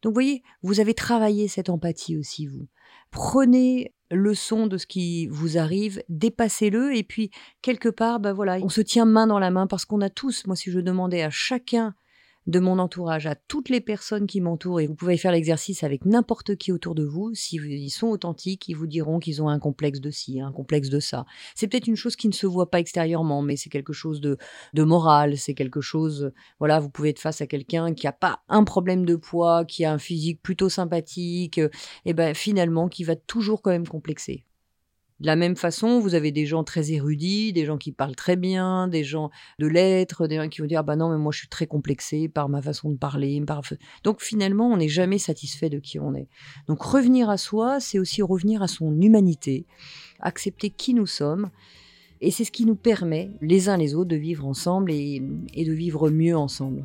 Donc 0.02 0.14
voyez, 0.14 0.42
vous 0.62 0.80
avez 0.80 0.94
travaillé 0.94 1.46
cette 1.46 1.70
empathie 1.70 2.16
aussi, 2.16 2.46
vous. 2.46 2.66
Prenez 3.12 3.94
leçon 4.10 4.66
de 4.66 4.76
ce 4.76 4.86
qui 4.86 5.28
vous 5.28 5.58
arrive, 5.58 6.02
dépassez-le 6.08 6.94
et 6.94 7.04
puis 7.04 7.30
quelque 7.62 7.88
part, 7.88 8.18
bah 8.18 8.32
voilà, 8.32 8.58
on 8.62 8.68
se 8.68 8.80
tient 8.80 9.04
main 9.04 9.26
dans 9.26 9.38
la 9.38 9.50
main 9.50 9.66
parce 9.66 9.84
qu'on 9.84 10.00
a 10.00 10.10
tous, 10.10 10.46
moi 10.46 10.56
si 10.56 10.70
je 10.70 10.80
demandais 10.80 11.22
à 11.22 11.30
chacun 11.30 11.94
de 12.46 12.58
mon 12.58 12.78
entourage, 12.78 13.26
à 13.26 13.34
toutes 13.34 13.68
les 13.68 13.80
personnes 13.80 14.26
qui 14.26 14.40
m'entourent, 14.40 14.80
et 14.80 14.86
vous 14.86 14.94
pouvez 14.94 15.16
faire 15.16 15.32
l'exercice 15.32 15.84
avec 15.84 16.04
n'importe 16.04 16.56
qui 16.56 16.72
autour 16.72 16.94
de 16.94 17.04
vous, 17.04 17.34
s'ils 17.34 17.90
sont 17.90 18.08
authentiques, 18.08 18.68
ils 18.68 18.76
vous 18.76 18.86
diront 18.86 19.20
qu'ils 19.20 19.42
ont 19.42 19.48
un 19.48 19.58
complexe 19.58 20.00
de 20.00 20.10
ci, 20.10 20.40
un 20.40 20.52
complexe 20.52 20.88
de 20.88 21.00
ça. 21.00 21.24
C'est 21.54 21.68
peut-être 21.68 21.86
une 21.86 21.96
chose 21.96 22.16
qui 22.16 22.28
ne 22.28 22.32
se 22.32 22.46
voit 22.46 22.70
pas 22.70 22.80
extérieurement, 22.80 23.42
mais 23.42 23.56
c'est 23.56 23.70
quelque 23.70 23.92
chose 23.92 24.20
de, 24.20 24.36
de 24.74 24.82
moral, 24.82 25.38
c'est 25.38 25.54
quelque 25.54 25.80
chose, 25.80 26.32
voilà, 26.58 26.80
vous 26.80 26.90
pouvez 26.90 27.10
être 27.10 27.20
face 27.20 27.40
à 27.40 27.46
quelqu'un 27.46 27.94
qui 27.94 28.06
n'a 28.06 28.12
pas 28.12 28.40
un 28.48 28.64
problème 28.64 29.04
de 29.04 29.16
poids, 29.16 29.64
qui 29.64 29.84
a 29.84 29.92
un 29.92 29.98
physique 29.98 30.42
plutôt 30.42 30.68
sympathique, 30.68 31.60
et 32.04 32.12
ben 32.12 32.34
finalement 32.34 32.88
qui 32.88 33.04
va 33.04 33.16
toujours 33.16 33.62
quand 33.62 33.70
même 33.70 33.86
complexer. 33.86 34.44
De 35.22 35.28
la 35.28 35.36
même 35.36 35.54
façon, 35.54 36.00
vous 36.00 36.16
avez 36.16 36.32
des 36.32 36.46
gens 36.46 36.64
très 36.64 36.90
érudits, 36.90 37.52
des 37.52 37.64
gens 37.64 37.78
qui 37.78 37.92
parlent 37.92 38.16
très 38.16 38.34
bien, 38.34 38.88
des 38.88 39.04
gens 39.04 39.30
de 39.60 39.68
lettres, 39.68 40.26
des 40.26 40.34
gens 40.34 40.48
qui 40.48 40.60
vont 40.60 40.66
dire 40.66 40.82
bah 40.82 40.96
non 40.96 41.10
mais 41.10 41.16
moi 41.16 41.30
je 41.30 41.38
suis 41.38 41.48
très 41.48 41.68
complexé 41.68 42.28
par 42.28 42.48
ma 42.48 42.60
façon 42.60 42.90
de 42.90 42.96
parler. 42.96 43.40
Donc 44.02 44.20
finalement, 44.20 44.68
on 44.68 44.78
n'est 44.78 44.88
jamais 44.88 45.18
satisfait 45.18 45.70
de 45.70 45.78
qui 45.78 46.00
on 46.00 46.12
est. 46.16 46.26
Donc 46.66 46.82
revenir 46.82 47.30
à 47.30 47.36
soi, 47.36 47.78
c'est 47.78 48.00
aussi 48.00 48.20
revenir 48.20 48.62
à 48.62 48.66
son 48.68 49.00
humanité, 49.00 49.64
accepter 50.18 50.70
qui 50.70 50.92
nous 50.92 51.06
sommes. 51.06 51.50
Et 52.20 52.32
c'est 52.32 52.44
ce 52.44 52.50
qui 52.50 52.66
nous 52.66 52.74
permet, 52.74 53.30
les 53.40 53.68
uns 53.68 53.76
les 53.76 53.94
autres, 53.94 54.10
de 54.10 54.16
vivre 54.16 54.44
ensemble 54.44 54.90
et 54.90 55.20
de 55.20 55.72
vivre 55.72 56.10
mieux 56.10 56.36
ensemble. 56.36 56.84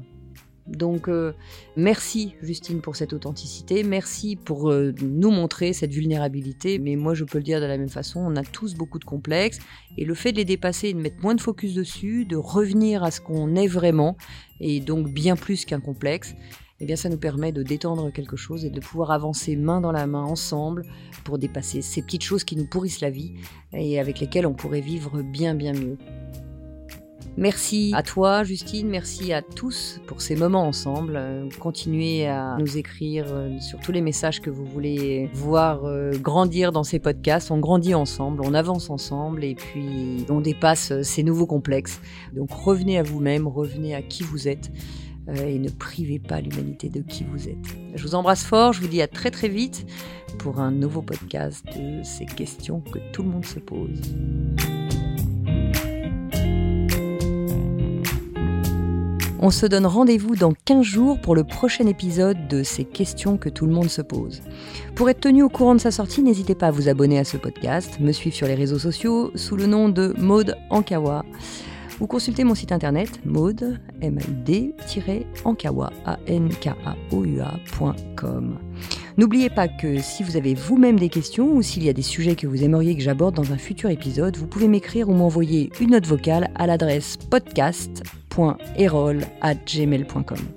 Donc 0.68 1.08
euh, 1.08 1.34
merci 1.78 2.36
Justine 2.42 2.82
pour 2.82 2.96
cette 2.96 3.14
authenticité, 3.14 3.84
merci 3.84 4.36
pour 4.36 4.70
euh, 4.70 4.94
nous 5.02 5.32
montrer 5.32 5.72
cette 5.72 5.92
vulnérabilité, 5.92 6.78
mais 6.78 6.96
moi 6.96 7.14
je 7.14 7.24
peux 7.24 7.38
le 7.38 7.44
dire 7.44 7.62
de 7.62 7.66
la 7.66 7.78
même 7.78 7.90
façon, 7.90 8.20
on 8.20 8.36
a 8.36 8.44
tous 8.44 8.76
beaucoup 8.76 9.00
de 9.00 9.06
complexes, 9.06 9.60
et 9.98 10.04
le 10.04 10.14
fait 10.14 10.32
de 10.32 10.38
les 10.38 10.46
dépasser, 10.46 10.94
de 10.94 11.00
mettre 11.00 11.22
moins 11.22 11.36
de 11.36 11.42
focus 11.42 11.74
dessus, 11.74 12.26
de 12.26 12.36
revenir 12.36 13.04
à 13.04 13.12
ce 13.12 13.22
qu'on 13.22 13.56
est 13.56 13.68
vraiment, 13.68 14.18
et 14.60 14.82
donc 14.82 15.08
bien 15.08 15.38
plus 15.38 15.64
qu'un 15.64 15.80
complexe, 15.80 16.36
eh 16.80 16.86
bien 16.86 16.96
ça 16.96 17.10
nous 17.10 17.18
permet 17.18 17.52
de 17.52 17.64
détendre 17.64 18.12
quelque 18.12 18.36
chose 18.36 18.66
et 18.66 18.70
de 18.70 18.80
pouvoir 18.80 19.12
avancer 19.12 19.56
main 19.56 19.82
dans 19.82 19.92
la 19.92 20.06
main 20.06 20.24
ensemble 20.24 20.84
pour 21.24 21.38
dépasser 21.38 21.82
ces 21.82 22.02
petites 22.02 22.24
choses 22.24 22.44
qui 22.44 22.56
nous 22.56 22.68
pourrissent 22.68 23.02
la 23.02 23.10
vie 23.10 23.34
et 23.74 24.00
avec 24.00 24.20
lesquelles 24.20 24.46
on 24.46 24.54
pourrait 24.54 24.82
vivre 24.82 25.22
bien 25.22 25.56
bien 25.56 25.74
mieux. 25.74 25.98
Merci 27.38 27.92
à 27.94 28.02
toi, 28.02 28.44
Justine. 28.44 28.90
Merci 28.90 29.32
à 29.32 29.44
tous 29.44 30.02
pour 30.08 30.22
ces 30.22 30.36
moments 30.36 30.68
ensemble. 30.68 31.14
Euh, 31.16 31.48
continuez 31.60 32.26
à 32.26 32.58
nous 32.60 32.78
écrire 32.78 33.26
euh, 33.30 33.60
sur 33.60 33.80
tous 33.80 33.92
les 33.92 34.02
messages 34.02 34.42
que 34.42 34.50
vous 34.50 34.66
voulez 34.66 35.30
voir 35.34 35.86
euh, 35.86 36.14
grandir 36.18 36.72
dans 36.72 36.84
ces 36.84 36.98
podcasts. 36.98 37.52
On 37.52 37.60
grandit 37.60 37.94
ensemble, 37.94 38.42
on 38.44 38.56
avance 38.56 38.90
ensemble 38.90 39.44
et 39.44 39.54
puis 39.54 40.26
on 40.30 40.42
dépasse 40.42 41.04
ces 41.04 41.22
nouveaux 41.22 41.46
complexes. 41.46 42.02
Donc 42.34 42.50
revenez 42.52 42.98
à 42.98 43.04
vous-même, 43.04 43.48
revenez 43.48 43.94
à 43.94 44.02
qui 44.02 44.24
vous 44.24 44.48
êtes 44.48 44.72
et 45.36 45.60
ne 45.60 45.70
privez 45.70 46.20
pas 46.20 46.40
l'humanité 46.40 46.90
de 46.90 47.02
qui 47.02 47.24
vous 47.26 47.50
êtes. 47.50 47.76
Je 47.94 48.02
vous 48.02 48.16
embrasse 48.16 48.46
fort, 48.46 48.72
je 48.72 48.82
vous 48.82 48.88
dis 48.88 49.02
à 49.02 49.08
très 49.08 49.30
très 49.30 49.50
vite 49.50 49.86
pour 50.40 50.60
un 50.60 50.72
nouveau 50.72 51.02
podcast 51.02 51.66
de 51.78 52.02
ces 52.02 52.26
questions 52.26 52.80
que 52.80 53.00
tout 53.12 53.24
le 53.24 53.30
monde 53.30 53.46
se 53.46 53.60
pose. 53.60 54.16
On 59.40 59.52
se 59.52 59.68
donne 59.68 59.86
rendez-vous 59.86 60.36
dans 60.36 60.54
15 60.66 60.82
jours 60.82 61.22
pour 61.22 61.36
le 61.36 61.44
prochain 61.44 61.86
épisode 61.86 62.48
de 62.48 62.64
ces 62.64 62.84
questions 62.84 63.38
que 63.38 63.50
tout 63.50 63.68
le 63.68 63.72
monde 63.72 63.90
se 63.90 64.02
pose. 64.02 64.42
Pour 64.96 65.12
être 65.12 65.20
tenu 65.20 65.44
au 65.44 65.50
courant 65.50 65.76
de 65.76 65.80
sa 65.80 65.92
sortie, 65.92 66.24
n'hésitez 66.24 66.56
pas 66.56 66.68
à 66.68 66.72
vous 66.72 66.90
abonner 66.90 67.20
à 67.20 67.24
ce 67.24 67.38
podcast, 67.38 68.00
me 68.00 68.12
suivre 68.12 68.36
sur 68.36 68.48
les 68.48 68.56
réseaux 68.56 68.80
sociaux 68.80 69.32
sous 69.36 69.56
le 69.56 69.68
nom 69.68 69.90
de 69.90 70.16
Maude 70.18 70.56
Ankawa 70.72 71.24
ou 72.00 72.08
consulter 72.08 72.44
mon 72.44 72.56
site 72.56 72.72
internet 72.72 73.20
maude, 73.26 73.80
m 74.02 74.20
d 74.46 74.74
ankawa 75.46 75.92
N'oubliez 79.18 79.50
pas 79.50 79.68
que 79.68 80.00
si 80.00 80.24
vous 80.24 80.38
avez 80.38 80.54
vous-même 80.54 81.00
des 81.00 81.10
questions 81.10 81.56
ou 81.56 81.62
s'il 81.62 81.84
y 81.84 81.90
a 81.90 81.94
des 81.94 82.04
sujets 82.04 82.36
que 82.36 82.46
vous 82.46 82.64
aimeriez 82.64 82.96
que 82.96 83.02
j'aborde 83.02 83.36
dans 83.36 83.52
un 83.52 83.58
futur 83.58 83.90
épisode, 83.90 84.38
vous 84.38 84.48
pouvez 84.48 84.68
m'écrire 84.68 85.10
ou 85.10 85.14
m'envoyer 85.14 85.72
une 85.82 85.92
note 85.92 86.06
vocale 86.06 86.52
à 86.56 86.68
l'adresse 86.68 87.18
podcast 87.18 88.04
gmail.com 89.66 90.57